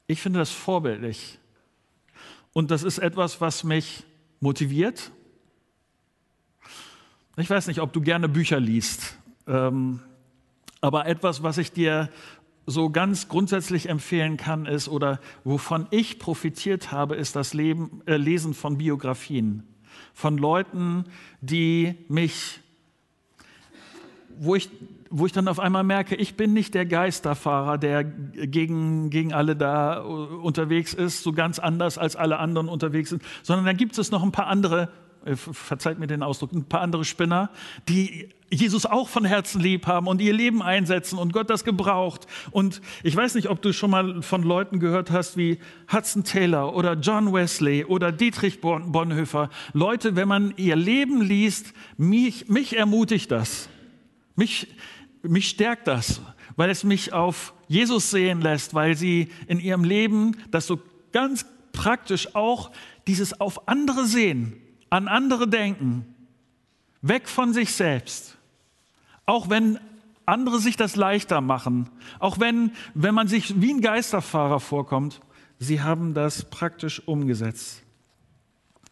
Ich 0.05 0.21
finde 0.21 0.37
das 0.37 0.51
vorbildlich. 0.51 1.39
Und 2.53 2.69
das 2.69 2.83
ist 2.83 2.99
etwas, 2.99 3.41
was 3.41 3.63
mich 3.63 4.03
motiviert. 4.39 5.09
Ich 7.37 7.49
weiß 7.49 7.65
nicht, 7.65 7.81
ob 7.81 7.91
du 7.93 8.01
gerne 8.01 8.29
Bücher 8.29 8.59
liest, 8.59 9.17
ähm, 9.47 10.01
aber 10.81 11.07
etwas, 11.07 11.41
was 11.41 11.57
ich 11.57 11.71
dir 11.71 12.11
so 12.65 12.89
ganz 12.89 13.27
grundsätzlich 13.27 13.89
empfehlen 13.89 14.37
kann, 14.37 14.65
ist 14.65 14.87
oder 14.87 15.19
wovon 15.43 15.87
ich 15.91 16.19
profitiert 16.19 16.91
habe, 16.91 17.15
ist 17.15 17.35
das 17.35 17.53
Leben, 17.53 18.01
äh, 18.05 18.17
Lesen 18.17 18.53
von 18.53 18.77
Biografien 18.77 19.63
von 20.13 20.37
Leuten, 20.37 21.05
die 21.41 21.95
mich, 22.07 22.59
wo 24.37 24.55
ich, 24.55 24.69
wo 25.09 25.25
ich 25.25 25.31
dann 25.31 25.47
auf 25.47 25.59
einmal 25.59 25.83
merke, 25.83 26.15
ich 26.15 26.35
bin 26.35 26.53
nicht 26.53 26.73
der 26.73 26.85
Geisterfahrer, 26.85 27.77
der 27.77 28.03
gegen, 28.03 29.09
gegen 29.09 29.33
alle 29.33 29.55
da 29.55 29.99
unterwegs 29.99 30.93
ist, 30.93 31.23
so 31.23 31.33
ganz 31.33 31.59
anders 31.59 31.97
als 31.97 32.15
alle 32.15 32.39
anderen 32.39 32.69
unterwegs 32.69 33.09
sind, 33.09 33.23
sondern 33.41 33.65
da 33.65 33.73
gibt 33.73 33.97
es 33.97 34.11
noch 34.11 34.23
ein 34.23 34.31
paar 34.31 34.47
andere 34.47 34.83
äh, 34.83 35.02
verzeiht 35.35 35.99
mir 35.99 36.07
den 36.07 36.23
Ausdruck, 36.23 36.51
ein 36.51 36.65
paar 36.65 36.81
andere 36.81 37.05
Spinner, 37.05 37.49
die 37.87 38.29
Jesus 38.49 38.85
auch 38.85 39.09
von 39.09 39.25
Herzen 39.25 39.61
lieb 39.61 39.87
haben 39.87 40.07
und 40.07 40.21
ihr 40.21 40.33
Leben 40.33 40.61
einsetzen 40.61 41.17
und 41.17 41.33
Gott 41.33 41.49
das 41.49 41.63
gebraucht. 41.63 42.27
Und 42.51 42.81
ich 43.01 43.15
weiß 43.15 43.35
nicht, 43.35 43.49
ob 43.49 43.61
du 43.61 43.73
schon 43.73 43.89
mal 43.89 44.21
von 44.21 44.43
Leuten 44.43 44.79
gehört 44.79 45.11
hast 45.11 45.37
wie 45.37 45.59
Hudson 45.91 46.23
Taylor 46.23 46.75
oder 46.75 46.93
John 46.93 47.33
Wesley 47.33 47.85
oder 47.85 48.11
Dietrich 48.11 48.61
Bonhoeffer. 48.61 49.49
Leute, 49.73 50.15
wenn 50.15 50.27
man 50.27 50.53
ihr 50.57 50.75
Leben 50.75 51.21
liest, 51.21 51.73
mich, 51.97 52.47
mich 52.49 52.77
ermutigt 52.77 53.31
das. 53.31 53.69
Mich, 54.35 54.67
mich 55.23 55.49
stärkt 55.49 55.87
das, 55.87 56.21
weil 56.55 56.69
es 56.69 56.83
mich 56.83 57.13
auf 57.13 57.53
Jesus 57.67 58.11
sehen 58.11 58.41
lässt, 58.41 58.73
weil 58.73 58.95
sie 58.95 59.29
in 59.47 59.59
ihrem 59.59 59.83
Leben 59.83 60.37
das 60.51 60.67
so 60.67 60.79
ganz 61.11 61.45
praktisch 61.71 62.35
auch 62.35 62.71
dieses 63.07 63.39
auf 63.39 63.67
andere 63.67 64.05
sehen, 64.05 64.53
an 64.93 65.07
andere 65.07 65.47
denken, 65.47 66.05
weg 67.01 67.27
von 67.27 67.51
sich 67.51 67.73
selbst. 67.73 68.37
Auch 69.25 69.49
wenn 69.49 69.79
andere 70.27 70.59
sich 70.59 70.77
das 70.77 70.95
leichter 70.95 71.41
machen, 71.41 71.89
auch 72.19 72.39
wenn, 72.39 72.73
wenn 72.93 73.15
man 73.15 73.27
sich 73.27 73.59
wie 73.59 73.73
ein 73.73 73.81
Geisterfahrer 73.81 74.59
vorkommt, 74.59 75.19
sie 75.57 75.81
haben 75.81 76.13
das 76.13 76.45
praktisch 76.45 77.01
umgesetzt. 77.07 77.81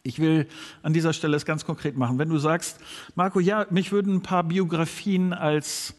Ich 0.02 0.18
will 0.18 0.48
an 0.82 0.92
dieser 0.92 1.12
Stelle 1.12 1.36
es 1.36 1.44
ganz 1.44 1.64
konkret 1.64 1.96
machen. 1.96 2.18
Wenn 2.18 2.30
du 2.30 2.38
sagst, 2.38 2.80
Marco, 3.14 3.38
ja, 3.38 3.68
mich 3.70 3.92
würden 3.92 4.16
ein 4.16 4.22
paar 4.22 4.42
Biografien 4.42 5.32
als 5.32 5.94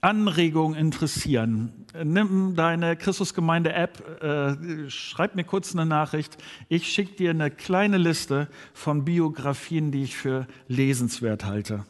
Anregung 0.00 0.74
interessieren, 0.74 1.86
nimm 2.04 2.54
deine 2.54 2.96
Christusgemeinde-App, 2.96 4.22
äh, 4.22 4.90
schreib 4.90 5.34
mir 5.34 5.44
kurz 5.44 5.74
eine 5.74 5.86
Nachricht. 5.86 6.36
Ich 6.68 6.88
schicke 6.88 7.16
dir 7.16 7.30
eine 7.30 7.50
kleine 7.50 7.98
Liste 7.98 8.48
von 8.74 9.04
Biografien, 9.04 9.90
die 9.90 10.04
ich 10.04 10.16
für 10.16 10.46
lesenswert 10.68 11.44
halte. 11.44 11.84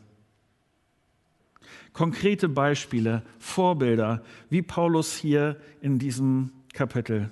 Konkrete 1.92 2.48
Beispiele, 2.48 3.22
Vorbilder, 3.38 4.22
wie 4.48 4.62
Paulus 4.62 5.16
hier 5.16 5.56
in 5.80 5.98
diesem 5.98 6.52
Kapitel. 6.72 7.30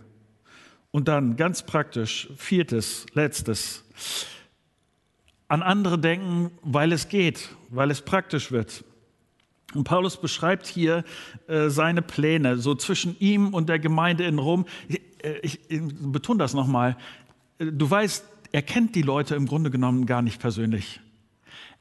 Und 0.90 1.08
dann 1.08 1.36
ganz 1.36 1.62
praktisch, 1.62 2.28
viertes, 2.36 3.06
letztes, 3.14 3.84
an 5.48 5.62
andere 5.62 5.98
denken, 5.98 6.50
weil 6.62 6.92
es 6.92 7.08
geht, 7.08 7.50
weil 7.70 7.90
es 7.90 8.02
praktisch 8.02 8.50
wird. 8.50 8.84
Und 9.76 9.84
Paulus 9.84 10.16
beschreibt 10.16 10.66
hier 10.66 11.04
äh, 11.48 11.68
seine 11.68 12.02
Pläne, 12.02 12.58
so 12.58 12.74
zwischen 12.74 13.16
ihm 13.18 13.54
und 13.54 13.68
der 13.68 13.78
Gemeinde 13.78 14.24
in 14.24 14.38
Rom. 14.38 14.66
Ich, 14.88 15.00
äh, 15.22 15.38
ich, 15.42 15.60
betone 15.68 16.38
das 16.38 16.54
nochmal. 16.54 16.96
Du 17.58 17.88
weißt, 17.88 18.24
er 18.52 18.62
kennt 18.62 18.94
die 18.94 19.02
Leute 19.02 19.34
im 19.34 19.46
Grunde 19.46 19.70
genommen 19.70 20.06
gar 20.06 20.22
nicht 20.22 20.40
persönlich. 20.40 21.00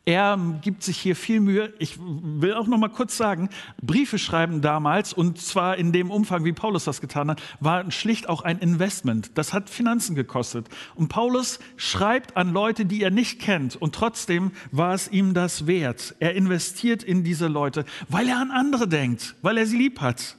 Er 0.08 0.38
gibt 0.62 0.84
sich 0.84 1.00
hier 1.00 1.16
viel 1.16 1.40
Mühe. 1.40 1.74
Ich 1.80 1.98
will 2.00 2.54
auch 2.54 2.68
noch 2.68 2.78
mal 2.78 2.90
kurz 2.90 3.18
sagen, 3.18 3.50
Briefe 3.82 4.20
schreiben 4.20 4.62
damals 4.62 5.14
und 5.14 5.42
zwar 5.42 5.78
in 5.78 5.92
dem 5.92 6.12
Umfang, 6.12 6.46
wie 6.46 6.54
Paulus 6.54 6.84
das 6.84 7.02
getan 7.02 7.32
hat, 7.32 7.42
war 7.60 7.90
schlicht 7.92 8.30
auch 8.30 8.44
ein 8.44 8.60
Investment. 8.60 9.32
Das 9.36 9.52
hat 9.52 9.68
Finanzen 9.68 10.16
gekostet. 10.16 10.70
Und 10.94 11.08
Paulus 11.08 11.58
schreibt 11.76 12.38
an 12.38 12.54
Leute, 12.54 12.86
die 12.86 13.02
er 13.02 13.10
nicht 13.10 13.42
kennt 13.42 13.76
und 13.76 13.96
trotzdem 13.96 14.52
war 14.72 14.94
es 14.94 15.08
ihm 15.08 15.34
das 15.34 15.66
wert. 15.66 16.16
Er 16.20 16.36
investiert 16.36 17.02
in 17.02 17.24
diese 17.24 17.48
Leute, 17.48 17.84
weil 18.08 18.28
er 18.28 18.38
an 18.38 18.52
andere 18.52 18.88
denkt, 18.88 19.36
weil 19.42 19.58
er 19.58 19.66
sie 19.66 19.78
lieb 19.78 20.02
hat. 20.02 20.38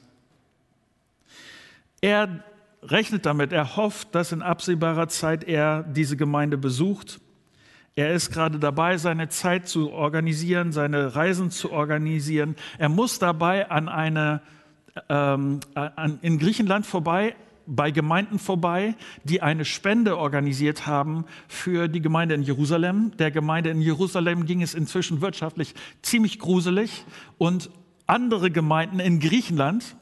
Er 1.99 2.41
rechnet 2.83 3.25
damit, 3.25 3.51
er 3.51 3.75
hofft, 3.75 4.15
dass 4.15 4.31
in 4.31 4.41
absehbarer 4.41 5.09
Zeit 5.09 5.43
er 5.43 5.83
diese 5.83 6.15
Gemeinde 6.15 6.57
besucht 6.57 7.19
er 7.97 8.13
ist 8.13 8.29
gerade 8.29 8.59
dabei, 8.59 8.97
seine 8.97 9.27
Zeit 9.27 9.67
zu 9.67 9.91
organisieren, 9.91 10.71
seine 10.71 11.15
Reisen 11.15 11.49
zu 11.49 11.71
organisieren. 11.71 12.55
Er 12.77 12.89
muss 12.89 13.17
dabei 13.17 13.71
an 13.71 13.89
eine, 13.89 14.41
ähm, 15.09 15.61
an, 15.73 16.19
in 16.21 16.37
Griechenland 16.37 16.85
vorbei, 16.85 17.35
bei 17.65 17.89
Gemeinden 17.89 18.37
vorbei, 18.37 18.93
die 19.23 19.41
eine 19.41 19.65
Spende 19.65 20.15
organisiert 20.15 20.85
haben 20.85 21.25
für 21.47 21.87
die 21.87 21.99
Gemeinde 21.99 22.35
in 22.35 22.43
Jerusalem. 22.43 23.13
Der 23.17 23.31
Gemeinde 23.31 23.71
in 23.71 23.81
Jerusalem 23.81 24.45
ging 24.45 24.61
es 24.61 24.75
inzwischen 24.75 25.21
wirtschaftlich 25.21 25.73
ziemlich 26.03 26.37
gruselig 26.37 27.03
und 27.39 27.71
andere 28.05 28.51
Gemeinden 28.51 28.99
in 28.99 29.19
Griechenland 29.19 29.95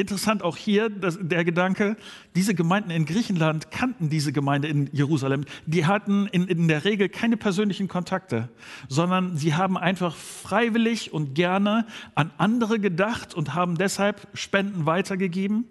interessant 0.00 0.42
auch 0.42 0.56
hier 0.56 0.90
das, 0.90 1.18
der 1.20 1.44
Gedanke, 1.44 1.96
diese 2.34 2.54
Gemeinden 2.54 2.90
in 2.90 3.04
Griechenland 3.04 3.70
kannten 3.70 4.08
diese 4.10 4.32
Gemeinde 4.32 4.68
in 4.68 4.88
Jerusalem. 4.92 5.44
Die 5.66 5.86
hatten 5.86 6.26
in, 6.26 6.46
in 6.48 6.68
der 6.68 6.84
Regel 6.84 7.08
keine 7.08 7.36
persönlichen 7.36 7.88
Kontakte, 7.88 8.48
sondern 8.88 9.36
sie 9.36 9.54
haben 9.54 9.76
einfach 9.76 10.14
freiwillig 10.14 11.12
und 11.12 11.34
gerne 11.34 11.86
an 12.14 12.30
andere 12.38 12.80
gedacht 12.80 13.34
und 13.34 13.54
haben 13.54 13.76
deshalb 13.76 14.26
Spenden 14.34 14.86
weitergegeben. 14.86 15.64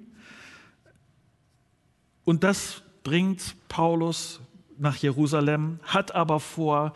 Und 2.24 2.44
das 2.44 2.84
bringt 3.04 3.56
Paulus 3.70 4.42
nach 4.78 4.96
Jerusalem, 4.98 5.80
hat 5.84 6.14
aber 6.14 6.40
vor, 6.40 6.94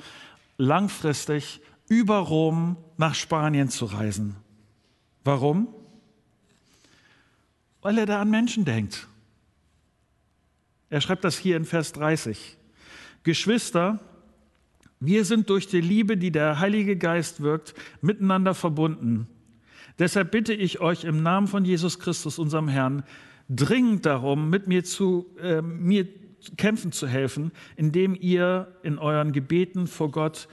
langfristig 0.57 1.61
über 1.87 2.19
Rom 2.19 2.77
nach 2.97 3.15
Spanien 3.15 3.69
zu 3.69 3.85
reisen. 3.85 4.35
Warum? 5.23 5.67
Weil 7.81 7.97
er 7.97 8.05
da 8.05 8.21
an 8.21 8.29
Menschen 8.29 8.65
denkt. 8.65 9.07
Er 10.89 11.01
schreibt 11.01 11.23
das 11.23 11.37
hier 11.37 11.57
in 11.57 11.65
Vers 11.65 11.93
30. 11.93 12.57
Geschwister, 13.23 13.99
wir 14.99 15.25
sind 15.25 15.49
durch 15.49 15.67
die 15.67 15.81
Liebe, 15.81 16.17
die 16.17 16.31
der 16.31 16.59
Heilige 16.59 16.95
Geist 16.95 17.41
wirkt, 17.41 17.73
miteinander 18.01 18.53
verbunden. 18.53 19.27
Deshalb 19.97 20.31
bitte 20.31 20.53
ich 20.53 20.79
euch 20.79 21.03
im 21.03 21.23
Namen 21.23 21.47
von 21.47 21.65
Jesus 21.65 21.99
Christus, 21.99 22.39
unserem 22.39 22.67
Herrn, 22.67 23.03
dringend 23.49 24.05
darum, 24.05 24.49
mit 24.49 24.67
mir 24.67 24.83
zu 24.83 25.27
äh, 25.39 25.61
mir 25.61 26.07
kämpfen 26.57 26.91
zu 26.91 27.07
helfen, 27.07 27.51
indem 27.75 28.15
ihr 28.19 28.75
in 28.83 28.97
euren 28.97 29.31
Gebeten 29.31 29.87
vor 29.87 30.11
Gott 30.11 30.47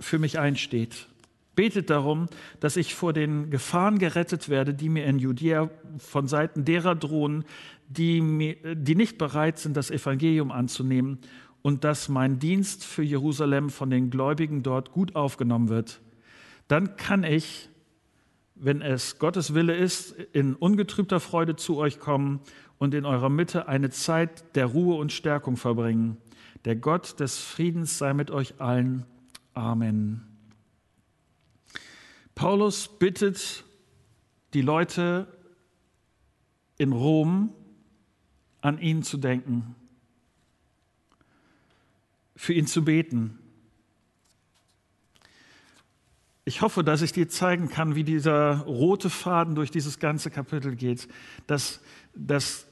für 0.00 0.18
mich 0.18 0.38
einsteht. 0.38 1.06
Betet 1.54 1.90
darum, 1.90 2.26
dass 2.60 2.76
ich 2.76 2.94
vor 2.94 3.12
den 3.12 3.50
Gefahren 3.50 3.98
gerettet 3.98 4.48
werde, 4.48 4.74
die 4.74 4.88
mir 4.88 5.04
in 5.06 5.18
Judäa 5.18 5.70
von 5.98 6.26
Seiten 6.26 6.64
derer 6.64 6.94
drohen, 6.94 7.44
die, 7.88 8.20
mir, 8.20 8.56
die 8.74 8.94
nicht 8.94 9.18
bereit 9.18 9.58
sind, 9.58 9.76
das 9.76 9.90
Evangelium 9.90 10.50
anzunehmen 10.50 11.18
und 11.62 11.84
dass 11.84 12.08
mein 12.08 12.38
Dienst 12.38 12.84
für 12.84 13.02
Jerusalem 13.02 13.70
von 13.70 13.88
den 13.88 14.10
Gläubigen 14.10 14.62
dort 14.62 14.92
gut 14.92 15.16
aufgenommen 15.16 15.68
wird. 15.68 16.00
Dann 16.68 16.96
kann 16.96 17.24
ich, 17.24 17.70
wenn 18.54 18.82
es 18.82 19.18
Gottes 19.18 19.54
Wille 19.54 19.74
ist, 19.74 20.12
in 20.32 20.54
ungetrübter 20.54 21.20
Freude 21.20 21.56
zu 21.56 21.78
euch 21.78 21.98
kommen 21.98 22.40
und 22.78 22.94
in 22.94 23.04
eurer 23.04 23.30
Mitte 23.30 23.68
eine 23.68 23.90
Zeit 23.90 24.56
der 24.56 24.66
Ruhe 24.66 24.96
und 24.96 25.12
Stärkung 25.12 25.56
verbringen. 25.56 26.16
Der 26.64 26.76
Gott 26.76 27.20
des 27.20 27.38
Friedens 27.38 27.98
sei 27.98 28.12
mit 28.12 28.30
euch 28.30 28.60
allen. 28.60 29.04
Amen. 29.54 30.33
Paulus 32.34 32.88
bittet 32.98 33.64
die 34.54 34.62
Leute 34.62 35.26
in 36.78 36.92
Rom, 36.92 37.54
an 38.60 38.78
ihn 38.78 39.02
zu 39.02 39.18
denken, 39.18 39.74
für 42.34 42.52
ihn 42.52 42.66
zu 42.66 42.84
beten. 42.84 43.38
Ich 46.46 46.60
hoffe, 46.60 46.82
dass 46.82 47.02
ich 47.02 47.12
dir 47.12 47.28
zeigen 47.28 47.68
kann, 47.68 47.94
wie 47.94 48.04
dieser 48.04 48.60
rote 48.62 49.10
Faden 49.10 49.54
durch 49.54 49.70
dieses 49.70 49.98
ganze 49.98 50.30
Kapitel 50.30 50.76
geht, 50.76 51.08
dass, 51.46 51.80
dass 52.14 52.66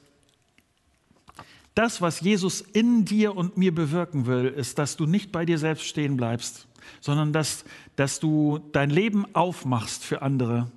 das, 1.75 2.01
was 2.01 2.21
Jesus 2.21 2.61
in 2.61 3.05
dir 3.05 3.35
und 3.35 3.57
mir 3.57 3.73
bewirken 3.73 4.25
will, 4.25 4.45
ist, 4.45 4.77
dass 4.77 4.95
du 4.95 5.05
nicht 5.05 5.31
bei 5.31 5.45
dir 5.45 5.57
selbst 5.57 5.85
stehen 5.85 6.17
bleibst, 6.17 6.67
sondern 7.01 7.33
dass, 7.33 7.65
dass 7.95 8.19
du 8.19 8.59
dein 8.71 8.89
Leben 8.89 9.25
aufmachst 9.33 10.03
für 10.03 10.21
andere. 10.21 10.71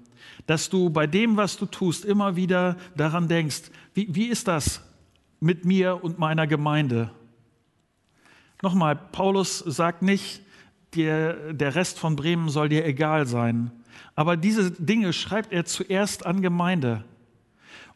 Dass 0.47 0.71
du 0.71 0.91
bei 0.91 1.07
dem, 1.07 1.37
was 1.37 1.57
du 1.59 1.67
tust, 1.67 2.05
immer 2.05 2.37
wieder 2.37 2.77
daran 2.97 3.29
denkst, 3.29 3.63
wie, 3.95 4.15
wie 4.15 4.27
ist 4.27 4.49
das 4.49 4.83
mit 5.41 5.65
mir 5.65 6.03
und 6.03 6.19
meiner 6.19 6.47
Gemeinde? 6.47 7.11
Nochmal, 8.63 8.97
Paulus 8.97 9.59
sagt 9.59 10.03
nicht, 10.03 10.41
dir, 10.95 11.53
der 11.53 11.75
Rest 11.75 11.99
von 11.99 12.17
Bremen 12.17 12.49
soll 12.49 12.69
dir 12.69 12.87
egal 12.87 13.27
sein. 13.27 13.71
Aber 14.15 14.37
diese 14.37 14.71
Dinge 14.71 15.13
schreibt 15.13 15.53
er 15.53 15.67
zuerst 15.67 16.25
an 16.25 16.41
Gemeinde. 16.41 17.05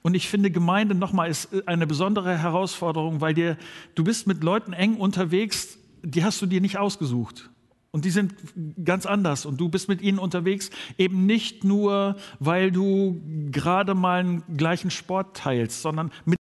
Und 0.02 0.14
ich 0.14 0.28
finde, 0.28 0.50
Gemeinde 0.50 0.94
nochmal 0.94 1.28
ist 1.28 1.48
eine 1.68 1.86
besondere 1.86 2.38
Herausforderung, 2.38 3.20
weil 3.20 3.34
dir, 3.34 3.56
du 3.94 4.04
bist 4.04 4.26
mit 4.26 4.42
Leuten 4.42 4.72
eng 4.72 4.96
unterwegs, 4.96 5.78
die 6.02 6.24
hast 6.24 6.40
du 6.40 6.46
dir 6.46 6.60
nicht 6.60 6.78
ausgesucht. 6.78 7.50
Und 7.92 8.04
die 8.04 8.10
sind 8.10 8.34
ganz 8.84 9.04
anders. 9.04 9.44
Und 9.44 9.60
du 9.60 9.68
bist 9.68 9.88
mit 9.88 10.00
ihnen 10.00 10.20
unterwegs, 10.20 10.70
eben 10.96 11.26
nicht 11.26 11.64
nur, 11.64 12.16
weil 12.38 12.70
du 12.70 13.20
gerade 13.50 13.94
mal 13.94 14.20
einen 14.20 14.56
gleichen 14.56 14.92
Sport 14.92 15.36
teilst, 15.36 15.82
sondern 15.82 16.12
mit 16.24 16.28